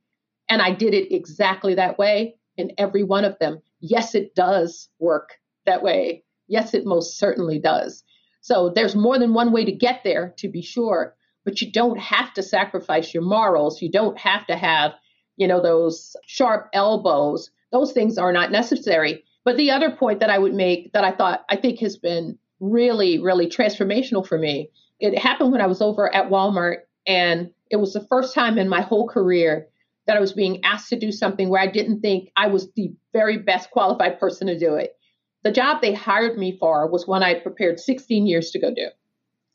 [0.49, 3.61] and I did it exactly that way in every one of them.
[3.79, 6.23] Yes, it does work that way.
[6.47, 8.03] Yes, it most certainly does.
[8.41, 11.99] So there's more than one way to get there, to be sure, but you don't
[11.99, 13.81] have to sacrifice your morals.
[13.81, 14.93] You don't have to have,
[15.37, 17.49] you know, those sharp elbows.
[17.71, 19.23] Those things are not necessary.
[19.43, 22.37] But the other point that I would make that I thought I think has been
[22.59, 27.77] really, really transformational for me, it happened when I was over at Walmart, and it
[27.77, 29.67] was the first time in my whole career
[30.07, 32.93] that I was being asked to do something where I didn't think I was the
[33.13, 34.95] very best qualified person to do it.
[35.43, 38.87] The job they hired me for was one I prepared 16 years to go do,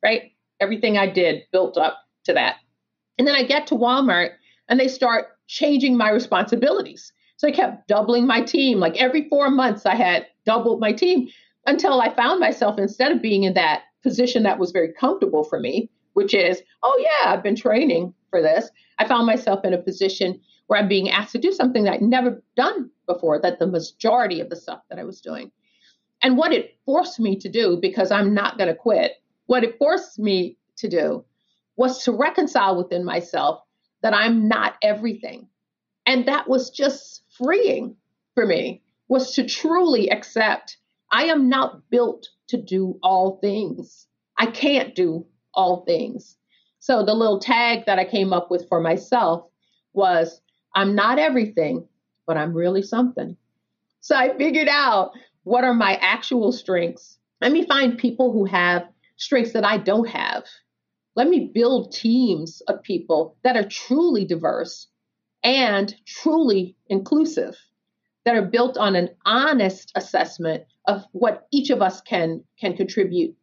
[0.02, 0.32] right?
[0.60, 2.56] Everything I did built up to that.
[3.18, 4.30] And then I get to Walmart
[4.68, 7.12] and they start changing my responsibilities.
[7.36, 8.78] So I kept doubling my team.
[8.78, 11.28] Like every four months, I had doubled my team
[11.66, 15.58] until I found myself, instead of being in that position that was very comfortable for
[15.58, 18.70] me, which is, oh, yeah, I've been training for this.
[18.98, 22.02] I found myself in a position where I'm being asked to do something that I'd
[22.02, 25.50] never done before, that the majority of the stuff that I was doing.
[26.22, 29.12] And what it forced me to do, because I'm not going to quit,
[29.46, 31.24] what it forced me to do
[31.76, 33.62] was to reconcile within myself
[34.02, 35.48] that I'm not everything.
[36.04, 37.96] And that was just freeing
[38.34, 40.76] for me, was to truly accept
[41.10, 44.06] I am not built to do all things.
[44.36, 46.36] I can't do all things.
[46.86, 49.48] So the little tag that I came up with for myself
[49.92, 50.40] was
[50.72, 51.88] I'm not everything,
[52.28, 53.36] but I'm really something.
[54.02, 55.10] So I figured out
[55.42, 57.18] what are my actual strengths.
[57.40, 60.44] Let me find people who have strengths that I don't have.
[61.16, 64.86] Let me build teams of people that are truly diverse
[65.42, 67.56] and truly inclusive,
[68.24, 73.34] that are built on an honest assessment of what each of us can can contribute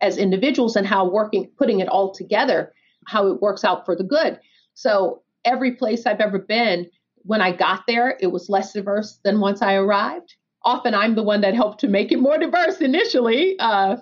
[0.00, 2.72] as individuals and how working putting it all together
[3.06, 4.38] how it works out for the good.
[4.74, 6.88] So every place I've ever been,
[7.24, 10.34] when I got there, it was less diverse than once I arrived.
[10.64, 13.56] Often I'm the one that helped to make it more diverse initially.
[13.58, 13.96] Uh,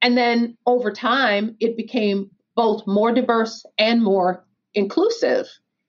[0.00, 5.46] and then over time, it became both more diverse and more inclusive.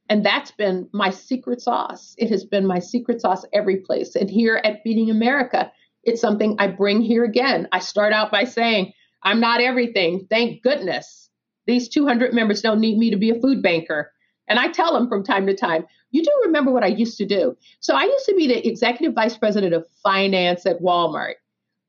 [0.10, 2.14] And that's been my secret sauce.
[2.18, 4.16] It has been my secret sauce every place.
[4.16, 5.72] And here at Feeding America,
[6.04, 7.68] it's something I bring here again.
[7.72, 10.28] I start out by saying, I'm not everything.
[10.30, 11.23] Thank goodness.
[11.66, 14.12] These 200 members don't need me to be a food banker.
[14.48, 17.26] And I tell them from time to time, you do remember what I used to
[17.26, 17.58] do.
[17.80, 21.36] So I used to be the executive vice president of finance at Walmart.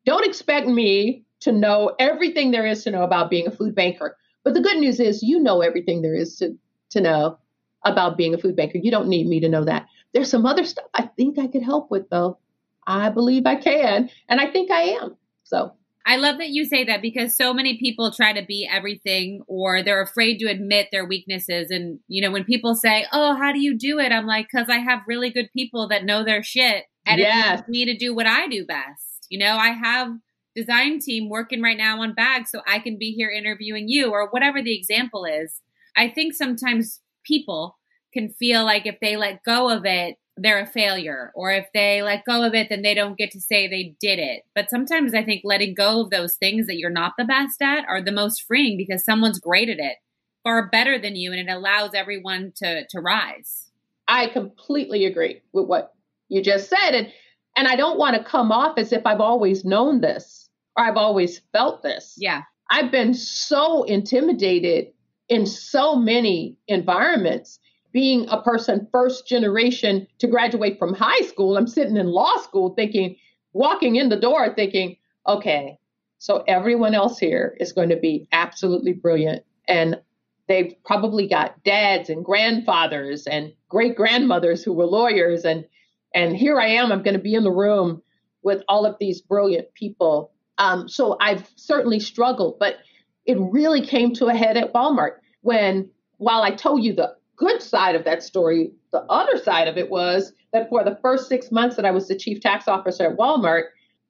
[0.06, 4.16] Don't expect me to know everything there is to know about being a food banker.
[4.44, 6.56] But the good news is you know everything there is to,
[6.90, 7.38] to know
[7.84, 8.78] about being a food banker.
[8.78, 9.86] You don't need me to know that.
[10.12, 12.38] There's some other stuff I think I could help with though.
[12.86, 15.16] I believe I can, and I think I am.
[15.44, 15.72] So
[16.06, 19.82] I love that you say that because so many people try to be everything or
[19.82, 21.70] they're afraid to admit their weaknesses.
[21.70, 24.12] And, you know, when people say, Oh, how do you do it?
[24.12, 27.60] I'm like, because I have really good people that know their shit and yes.
[27.60, 29.26] it's me to do what I do best.
[29.30, 30.08] You know, I have
[30.54, 34.28] design team working right now on bags so I can be here interviewing you or
[34.30, 35.60] whatever the example is.
[35.96, 37.78] I think sometimes people
[38.12, 42.02] can feel like if they let go of it, they're a failure or if they
[42.02, 44.42] let go of it then they don't get to say they did it.
[44.54, 47.84] But sometimes i think letting go of those things that you're not the best at
[47.88, 49.96] are the most freeing because someone's great at it
[50.42, 53.70] far better than you and it allows everyone to to rise.
[54.06, 55.94] I completely agree with what
[56.28, 56.90] you just said.
[56.90, 57.12] And
[57.56, 60.96] and i don't want to come off as if i've always known this or i've
[60.96, 62.14] always felt this.
[62.18, 62.42] Yeah.
[62.70, 64.88] I've been so intimidated
[65.28, 67.58] in so many environments
[67.94, 72.74] being a person first generation to graduate from high school, I'm sitting in law school
[72.74, 73.16] thinking,
[73.52, 74.96] walking in the door thinking,
[75.28, 75.78] okay,
[76.18, 79.44] so everyone else here is going to be absolutely brilliant.
[79.68, 80.00] And
[80.48, 85.44] they've probably got dads and grandfathers and great grandmothers who were lawyers.
[85.44, 85.64] And,
[86.12, 88.02] and here I am, I'm going to be in the room
[88.42, 90.32] with all of these brilliant people.
[90.58, 92.78] Um, so I've certainly struggled, but
[93.24, 97.62] it really came to a head at Walmart when, while I told you the good
[97.62, 101.52] side of that story, the other side of it was that for the first six
[101.52, 103.64] months that I was the chief tax officer at Walmart,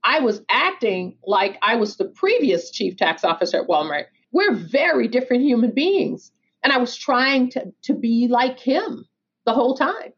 [0.04, 4.04] I was acting like I was the previous chief tax officer at Walmart.
[4.30, 6.30] We're very different human beings.
[6.62, 9.04] And I was trying to, to be like him
[9.46, 10.12] the whole time.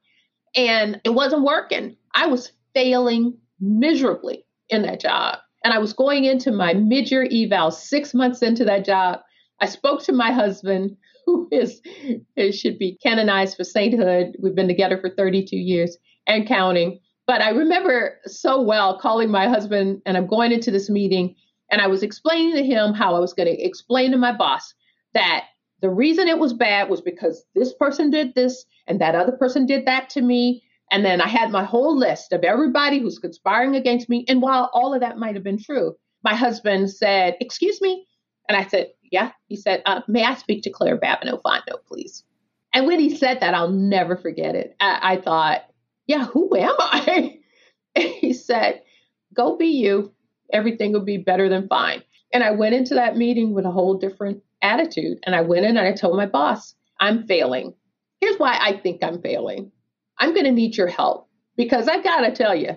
[0.55, 1.97] And it wasn't working.
[2.15, 5.39] I was failing miserably in that job.
[5.65, 9.21] And I was going into my mid year eval six months into that job.
[9.61, 11.83] I spoke to my husband who is,
[12.53, 14.37] should be canonized for sainthood.
[14.41, 17.01] We've been together for 32 years and counting.
[17.27, 21.35] But I remember so well calling my husband, and I'm going into this meeting,
[21.71, 24.73] and I was explaining to him how I was going to explain to my boss
[25.15, 25.47] that
[25.83, 29.67] the reason it was bad was because this person did this and that other person
[29.67, 30.63] did that to me.
[30.93, 34.25] And then I had my whole list of everybody who's conspiring against me.
[34.29, 38.07] And while all of that might have been true, my husband said, Excuse me.
[38.49, 39.33] And I said, yeah.
[39.49, 42.25] He said, uh, May I speak to Claire Babineaux Fontenot, please?
[42.73, 44.77] And when he said that, I'll never forget it.
[44.81, 45.63] I, I thought,
[46.07, 47.39] Yeah, who am I?
[47.97, 48.83] He said,
[49.33, 50.13] Go be you.
[50.53, 52.03] Everything will be better than fine.
[52.33, 55.19] And I went into that meeting with a whole different attitude.
[55.25, 57.75] And I went in and I told my boss, I'm failing.
[58.21, 59.73] Here's why I think I'm failing.
[60.19, 62.77] I'm going to need your help because I've got to tell you,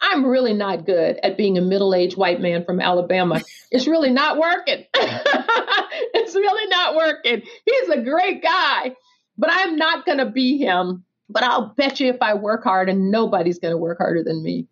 [0.00, 3.40] I'm really not good at being a middle aged white man from Alabama.
[3.70, 4.84] It's really not working.
[4.94, 7.42] it's really not working.
[7.64, 8.94] He's a great guy,
[9.38, 11.04] but I'm not going to be him.
[11.28, 14.44] But I'll bet you if I work hard, and nobody's going to work harder than
[14.44, 14.68] me,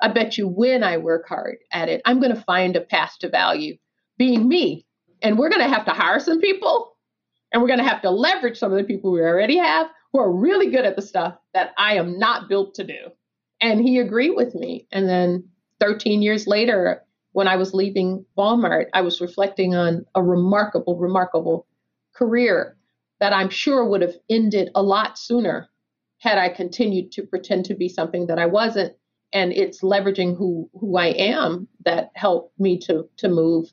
[0.00, 3.16] I bet you when I work hard at it, I'm going to find a path
[3.20, 3.78] to value
[4.18, 4.84] being me.
[5.22, 6.92] And we're going to have to hire some people,
[7.50, 10.20] and we're going to have to leverage some of the people we already have who
[10.20, 13.10] are really good at the stuff that I am not built to do.
[13.60, 14.86] And he agreed with me.
[14.92, 15.48] And then
[15.80, 21.66] 13 years later, when I was leaving Walmart, I was reflecting on a remarkable, remarkable
[22.14, 22.76] career
[23.20, 25.68] that I'm sure would have ended a lot sooner
[26.18, 28.94] had I continued to pretend to be something that I wasn't.
[29.32, 33.70] And it's leveraging who, who I am that helped me to, to move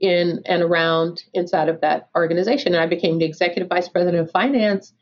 [0.00, 2.74] in and around inside of that organization.
[2.74, 4.92] And I became the executive vice president of finance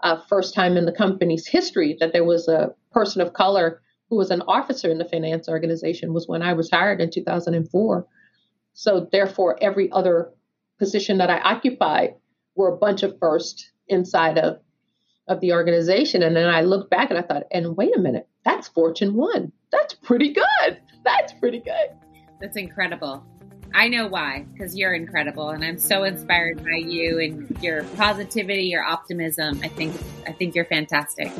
[0.00, 4.16] uh, first time in the company's history that there was a person of color who
[4.16, 8.06] was an officer in the finance organization was when I was hired in 2004.
[8.72, 10.30] So therefore, every other
[10.78, 12.14] position that I occupied
[12.54, 14.60] were a bunch of first inside of
[15.28, 16.22] of the organization.
[16.22, 19.50] And then I looked back and I thought, and wait a minute, that's Fortune One.
[19.72, 20.78] That's pretty good.
[21.04, 21.96] That's pretty good.
[22.40, 23.26] That's incredible.
[23.76, 28.62] I know why, because you're incredible, and I'm so inspired by you and your positivity,
[28.62, 29.60] your optimism.
[29.62, 29.94] I think
[30.26, 31.30] I think you're fantastic.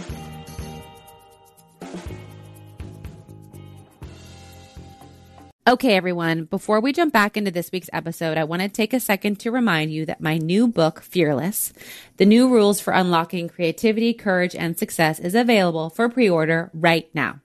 [5.66, 9.00] Okay, everyone, before we jump back into this week's episode, I want to take a
[9.00, 11.72] second to remind you that my new book, Fearless
[12.18, 17.08] The New Rules for Unlocking Creativity, Courage, and Success, is available for pre order right
[17.14, 17.40] now.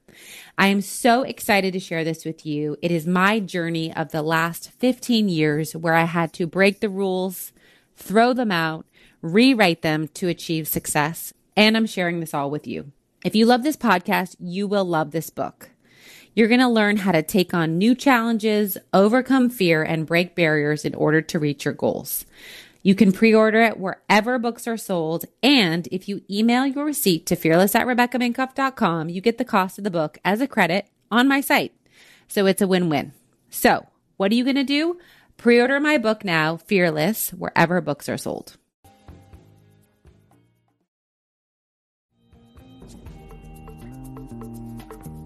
[0.57, 2.77] I am so excited to share this with you.
[2.81, 6.89] It is my journey of the last 15 years where I had to break the
[6.89, 7.51] rules,
[7.95, 8.85] throw them out,
[9.21, 11.33] rewrite them to achieve success.
[11.55, 12.91] And I'm sharing this all with you.
[13.23, 15.69] If you love this podcast, you will love this book.
[16.33, 20.85] You're going to learn how to take on new challenges, overcome fear, and break barriers
[20.85, 22.25] in order to reach your goals.
[22.83, 25.25] You can pre-order it wherever books are sold.
[25.43, 29.83] And if you email your receipt to fearless at RebeccaMinkoff.com, you get the cost of
[29.83, 31.73] the book as a credit on my site.
[32.27, 33.13] So it's a win-win.
[33.49, 34.97] So what are you going to do?
[35.37, 38.57] Pre-order my book now, Fearless, wherever books are sold.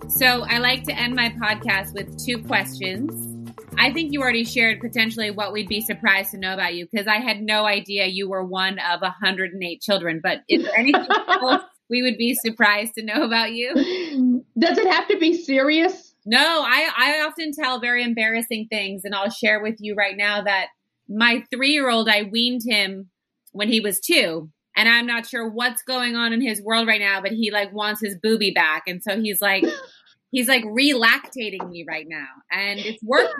[0.07, 3.34] So I like to end my podcast with two questions.
[3.77, 7.07] I think you already shared potentially what we'd be surprised to know about you because
[7.07, 10.19] I had no idea you were one of 108 children.
[10.21, 14.43] But is there anything else we would be surprised to know about you?
[14.57, 16.15] Does it have to be serious?
[16.25, 20.41] No, I, I often tell very embarrassing things, and I'll share with you right now
[20.41, 20.67] that
[21.07, 23.09] my three year old, I weaned him
[23.51, 24.49] when he was two.
[24.77, 27.73] And I'm not sure what's going on in his world right now, but he like
[27.73, 28.83] wants his booby back.
[28.87, 29.63] And so he's like,
[30.35, 33.31] he's like relactating me right now and it's working.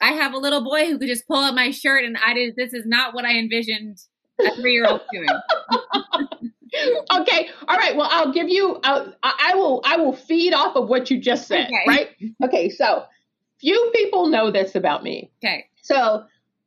[0.00, 2.56] I have a little boy who could just pull up my shirt and I did
[2.56, 3.98] this is not what I envisioned
[4.40, 5.28] a three year old doing.
[7.20, 7.50] okay.
[7.68, 7.94] All right.
[7.94, 8.80] Well, I'll give you.
[8.84, 9.82] I'll, I will.
[9.84, 11.66] I will feed off of what you just said.
[11.66, 11.84] Okay.
[11.86, 12.08] Right.
[12.42, 12.70] Okay.
[12.70, 13.04] So,
[13.60, 15.30] few people know this about me.
[15.44, 15.66] Okay.
[15.82, 16.24] So,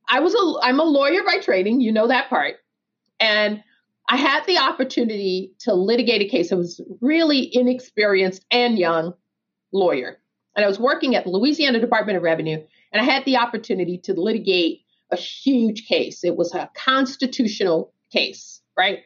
[0.08, 0.66] I was a.
[0.66, 1.82] I'm a lawyer by training.
[1.82, 2.58] You know that part.
[3.20, 3.64] And
[4.10, 6.52] I had the opportunity to litigate a case.
[6.52, 9.14] I was really inexperienced and young
[9.74, 10.18] lawyer.
[10.56, 13.98] And I was working at the Louisiana Department of Revenue, and I had the opportunity
[14.00, 14.82] to litigate
[15.12, 16.24] a huge case.
[16.24, 19.00] It was a constitutional case, right?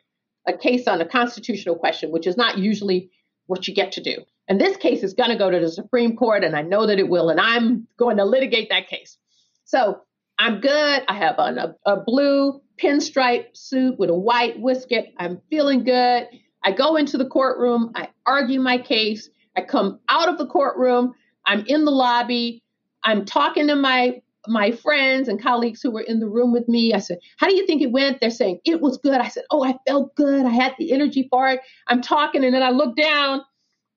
[0.47, 3.11] A case on a constitutional question, which is not usually
[3.47, 4.17] what you get to do.
[4.47, 6.99] And this case is going to go to the Supreme Court, and I know that
[6.99, 9.17] it will, and I'm going to litigate that case.
[9.65, 10.01] So
[10.39, 11.03] I'm good.
[11.07, 15.03] I have on a, a blue pinstripe suit with a white whisker.
[15.17, 16.27] I'm feeling good.
[16.63, 17.91] I go into the courtroom.
[17.95, 19.29] I argue my case.
[19.57, 21.13] I come out of the courtroom.
[21.45, 22.63] I'm in the lobby.
[23.03, 26.93] I'm talking to my my friends and colleagues who were in the room with me.
[26.93, 28.19] I said, How do you think it went?
[28.19, 29.19] They're saying, It was good.
[29.19, 30.45] I said, Oh, I felt good.
[30.45, 31.61] I had the energy for it.
[31.87, 33.41] I'm talking, and then I look down.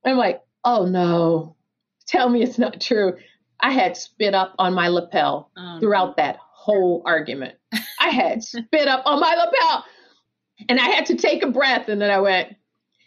[0.04, 1.56] I'm like, Oh no,
[2.06, 3.14] tell me it's not true.
[3.60, 7.56] I had spit up on my lapel oh, throughout that whole argument.
[8.00, 9.84] I had spit up on my lapel
[10.68, 12.56] and I had to take a breath and then I went,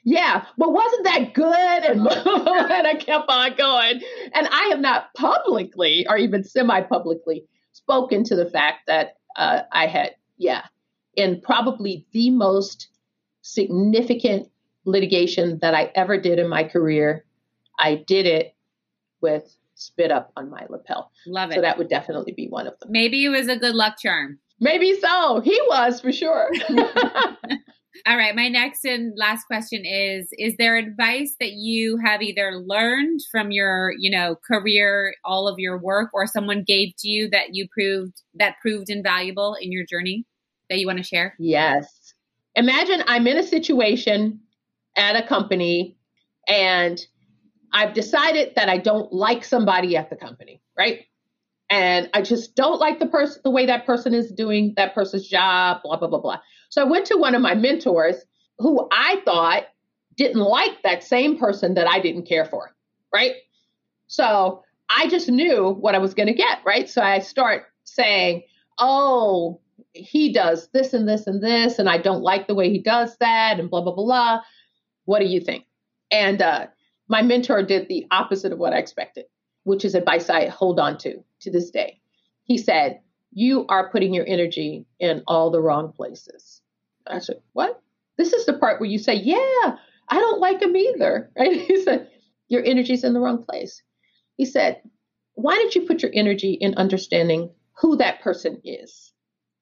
[0.03, 1.83] yeah, but wasn't that good?
[1.83, 4.01] And, and I kept on going.
[4.33, 9.61] And I have not publicly or even semi publicly spoken to the fact that uh,
[9.71, 10.63] I had, yeah,
[11.15, 12.89] in probably the most
[13.41, 14.49] significant
[14.85, 17.25] litigation that I ever did in my career,
[17.79, 18.55] I did it
[19.19, 21.11] with spit up on my lapel.
[21.25, 21.55] Love it.
[21.55, 22.89] So that would definitely be one of them.
[22.91, 24.39] Maybe it was a good luck charm.
[24.59, 25.39] Maybe so.
[25.41, 26.51] He was for sure.
[28.05, 28.35] All right.
[28.35, 33.51] My next and last question is Is there advice that you have either learned from
[33.51, 37.67] your, you know, career, all of your work, or someone gave to you that you
[37.71, 40.25] proved that proved invaluable in your journey
[40.69, 41.35] that you want to share?
[41.39, 42.13] Yes.
[42.55, 44.39] Imagine I'm in a situation
[44.95, 45.95] at a company
[46.47, 47.05] and
[47.73, 51.05] I've decided that I don't like somebody at the company, right?
[51.69, 55.27] And I just don't like the person, the way that person is doing that person's
[55.27, 56.39] job, blah, blah, blah, blah.
[56.69, 58.15] So I went to one of my mentors
[58.59, 59.63] who I thought
[60.15, 62.75] didn't like that same person that I didn't care for,
[63.13, 63.33] right?
[64.07, 66.89] So I just knew what I was going to get, right?
[66.89, 68.43] So I start saying,
[68.79, 69.59] oh,
[69.93, 73.17] he does this and this and this, and I don't like the way he does
[73.17, 74.41] that, and blah, blah, blah, blah.
[75.05, 75.65] What do you think?
[76.11, 76.67] And uh,
[77.07, 79.25] my mentor did the opposite of what I expected,
[79.63, 81.99] which is advice I hold on to to this day.
[82.43, 83.01] He said,
[83.31, 86.61] You are putting your energy in all the wrong places.
[87.05, 87.81] I said, What?
[88.17, 89.77] This is the part where you say, Yeah,
[90.09, 91.31] I don't like him either.
[91.37, 91.61] Right?
[91.61, 92.09] He said,
[92.49, 93.81] Your energy's in the wrong place.
[94.35, 94.81] He said,
[95.35, 99.13] Why don't you put your energy in understanding who that person is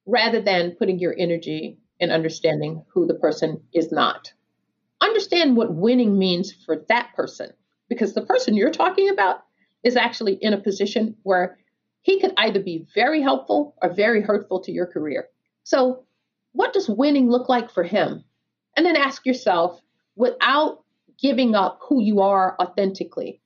[0.06, 4.32] rather than putting your energy in understanding who the person is not?
[5.00, 7.50] Understand what winning means for that person
[7.88, 9.44] because the person you're talking about
[9.84, 11.58] is actually in a position where
[12.02, 15.28] he could either be very helpful or very hurtful to your career.
[15.64, 16.04] So,
[16.52, 18.24] what does winning look like for him?
[18.76, 19.80] And then ask yourself,
[20.14, 20.84] without
[21.20, 23.40] giving up who you are authentically,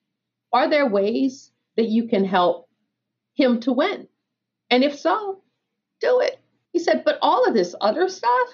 [0.52, 2.68] are there ways that you can help
[3.34, 4.08] him to win?
[4.70, 5.42] And if so,
[6.00, 6.40] do it.
[6.72, 8.48] He said, but all of this other stuff,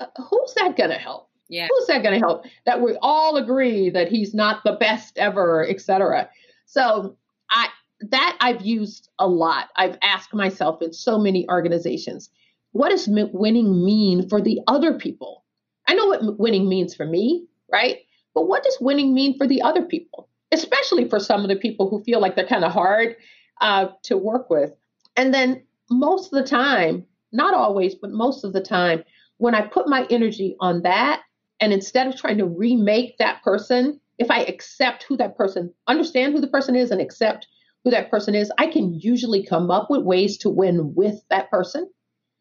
[0.00, 1.28] uh, who's that going to help?
[1.48, 1.68] Yeah.
[1.70, 2.44] Who's that going to help?
[2.66, 6.28] That we all agree that he's not the best ever, etc.
[6.66, 7.16] So
[7.50, 7.68] I
[8.10, 9.68] that I've used a lot.
[9.76, 12.30] I've asked myself in so many organizations,
[12.72, 15.44] what does winning mean for the other people?
[15.86, 17.98] I know what winning means for me, right?
[18.34, 21.88] But what does winning mean for the other people, especially for some of the people
[21.88, 23.16] who feel like they're kind of hard
[23.60, 24.72] uh, to work with?
[25.16, 29.04] And then most of the time, not always, but most of the time,
[29.38, 31.22] when I put my energy on that,
[31.64, 36.34] and instead of trying to remake that person, if I accept who that person, understand
[36.34, 37.46] who the person is, and accept
[37.82, 41.50] who that person is, I can usually come up with ways to win with that
[41.50, 41.90] person.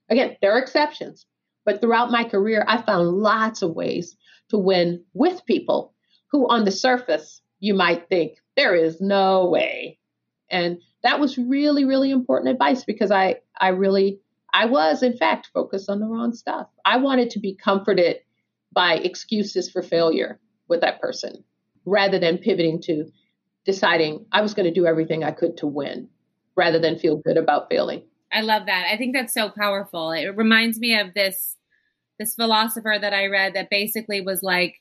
[0.09, 1.25] Again, there are exceptions,
[1.63, 4.17] but throughout my career, I found lots of ways
[4.49, 5.93] to win with people
[6.29, 9.99] who, on the surface, you might think there is no way.
[10.49, 14.19] And that was really, really important advice because I, I really,
[14.53, 16.67] I was in fact focused on the wrong stuff.
[16.83, 18.17] I wanted to be comforted
[18.73, 21.43] by excuses for failure with that person
[21.85, 23.05] rather than pivoting to
[23.65, 26.09] deciding I was going to do everything I could to win
[26.55, 28.03] rather than feel good about failing.
[28.31, 28.87] I love that.
[28.91, 30.11] I think that's so powerful.
[30.11, 31.55] It reminds me of this
[32.19, 34.75] this philosopher that I read that basically was like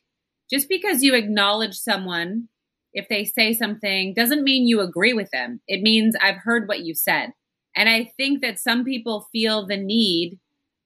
[0.50, 2.48] just because you acknowledge someone
[2.92, 5.60] if they say something doesn't mean you agree with them.
[5.66, 7.30] It means I've heard what you said.
[7.74, 10.38] And I think that some people feel the need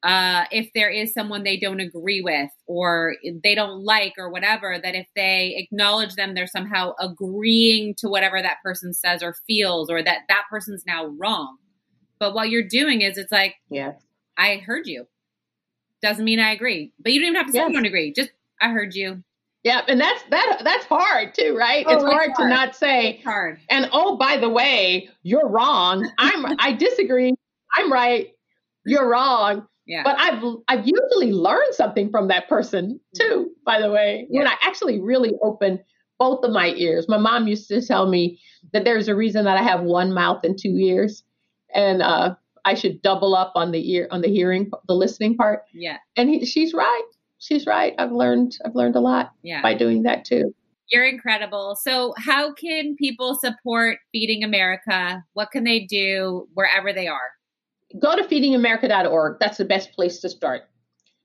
[0.07, 4.78] uh, if there is someone they don't agree with or they don't like or whatever,
[4.80, 9.90] that if they acknowledge them, they're somehow agreeing to whatever that person says or feels,
[9.90, 11.57] or that that person's now wrong.
[12.20, 13.94] But what you're doing is it's like, yeah,
[14.38, 15.09] I heard you.
[16.02, 17.68] Doesn't mean I agree, but you don't even have to say yes.
[17.68, 18.12] you don't agree.
[18.12, 18.30] Just
[18.61, 19.24] I heard you.
[19.64, 21.84] Yeah, and that's that that's hard too, right?
[21.88, 23.59] Oh, it's, hard, hard, to not say it's hard.
[23.68, 26.09] And oh, by the way, you're wrong.
[26.16, 27.34] I'm I disagree.
[27.74, 28.28] I'm right.
[28.84, 29.66] You're wrong.
[29.87, 30.03] Yeah.
[30.03, 34.26] But I've I've usually learned something from that person too, by the way.
[34.30, 34.41] Yeah.
[34.41, 35.80] When I actually really open
[36.18, 37.09] both of my ears.
[37.09, 38.41] My mom used to tell me
[38.72, 41.22] that there's a reason that I have one mouth and two ears.
[41.74, 42.34] And uh,
[42.64, 45.62] I should double up on the ear on the hearing the listening part.
[45.72, 45.99] Yeah.
[46.16, 47.05] And he, she's right.
[47.39, 47.95] She's right.
[47.99, 49.62] I've learned I've learned a lot yeah.
[49.62, 50.55] by doing that too.
[50.89, 51.76] You're incredible.
[51.80, 55.24] So, how can people support Feeding America?
[55.32, 57.32] What can they do wherever they are?
[57.99, 59.38] Go to feedingamerica.org.
[59.40, 60.62] That's the best place to start.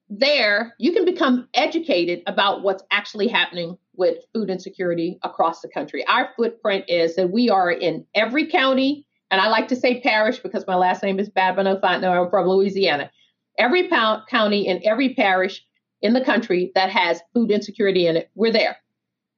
[0.10, 6.06] There, you can become educated about what's actually happening with food insecurity across the country.
[6.08, 10.40] Our footprint is that we are in every county, and I like to say parish
[10.40, 12.26] because my last name is Babineaux Fontenot.
[12.26, 13.10] I'm from Louisiana.
[13.58, 15.66] Every county and every parish
[16.02, 18.78] in the country that has food insecurity in it, we're there.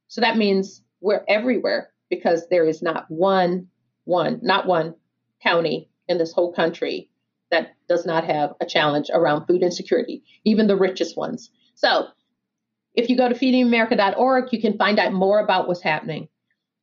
[0.07, 3.67] So that means we're everywhere because there is not one,
[4.05, 4.95] one, not one
[5.41, 7.09] county in this whole country
[7.53, 11.51] that does not have a challenge around food insecurity, even the richest ones.
[11.75, 12.07] So
[12.95, 16.27] if you go to feedingamerica.org, you can find out more about what's happening.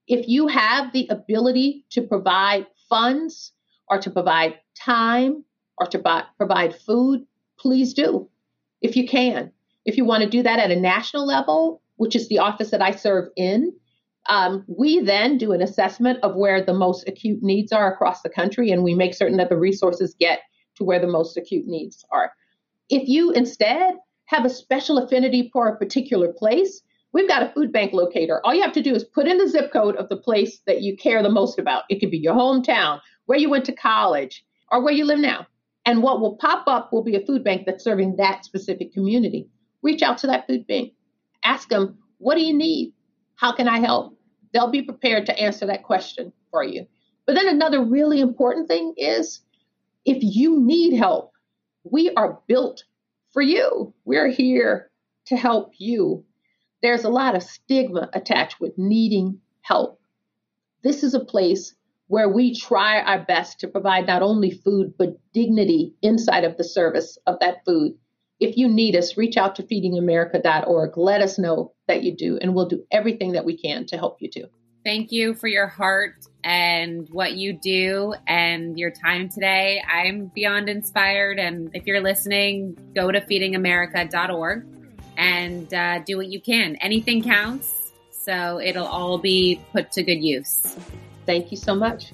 [0.06, 3.52] If you have the ability to provide funds
[3.88, 5.44] or to provide time
[5.78, 7.26] or to buy, provide food,
[7.58, 8.28] please do
[8.80, 9.52] if you can.
[9.84, 12.82] If you want to do that at a national level, which is the office that
[12.82, 13.72] I serve in,
[14.28, 18.28] um, we then do an assessment of where the most acute needs are across the
[18.28, 20.40] country, and we make certain that the resources get
[20.81, 22.33] to where the most acute needs are.
[22.89, 27.70] If you instead have a special affinity for a particular place, we've got a food
[27.70, 28.41] bank locator.
[28.45, 30.81] All you have to do is put in the zip code of the place that
[30.81, 31.85] you care the most about.
[31.91, 35.47] It could be your hometown, where you went to college, or where you live now.
[35.85, 39.49] And what will pop up will be a food bank that's serving that specific community.
[39.83, 40.95] Reach out to that food bank.
[41.45, 42.93] Ask them, what do you need?
[43.37, 44.16] How can I help?
[44.53, 46.87] They'll be prepared to answer that question for you.
[47.26, 49.41] But then another really important thing is
[50.05, 51.32] if you need help,
[51.84, 52.84] we are built
[53.32, 53.94] for you.
[54.05, 54.90] We're here
[55.26, 56.24] to help you.
[56.82, 60.01] There's a lot of stigma attached with needing help.
[60.82, 61.74] This is a place
[62.09, 66.64] where we try our best to provide not only food, but dignity inside of the
[66.64, 67.92] service of that food.
[68.40, 70.96] If you need us, reach out to feedingamerica.org.
[70.96, 74.16] Let us know that you do, and we'll do everything that we can to help
[74.20, 74.46] you too.
[74.83, 79.83] Thank you for your heart and what you do and your time today.
[79.87, 81.39] I'm beyond inspired.
[81.39, 84.64] And if you're listening, go to feedingamerica.org
[85.18, 86.76] and uh, do what you can.
[86.76, 87.93] Anything counts.
[88.11, 90.76] So it'll all be put to good use.
[91.26, 92.12] Thank you so much.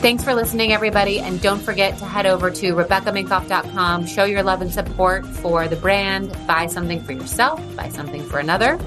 [0.00, 1.20] Thanks for listening, everybody.
[1.20, 5.76] And don't forget to head over to RebeccaMinkoff.com, show your love and support for the
[5.76, 8.78] brand, buy something for yourself, buy something for another.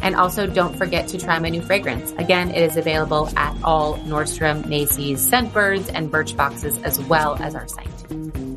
[0.00, 2.12] And also don't forget to try my new fragrance.
[2.12, 7.66] Again, it is available at all Nordstrom, Macy's, Scentbirds, and Birchboxes, as well as our
[7.66, 8.49] site.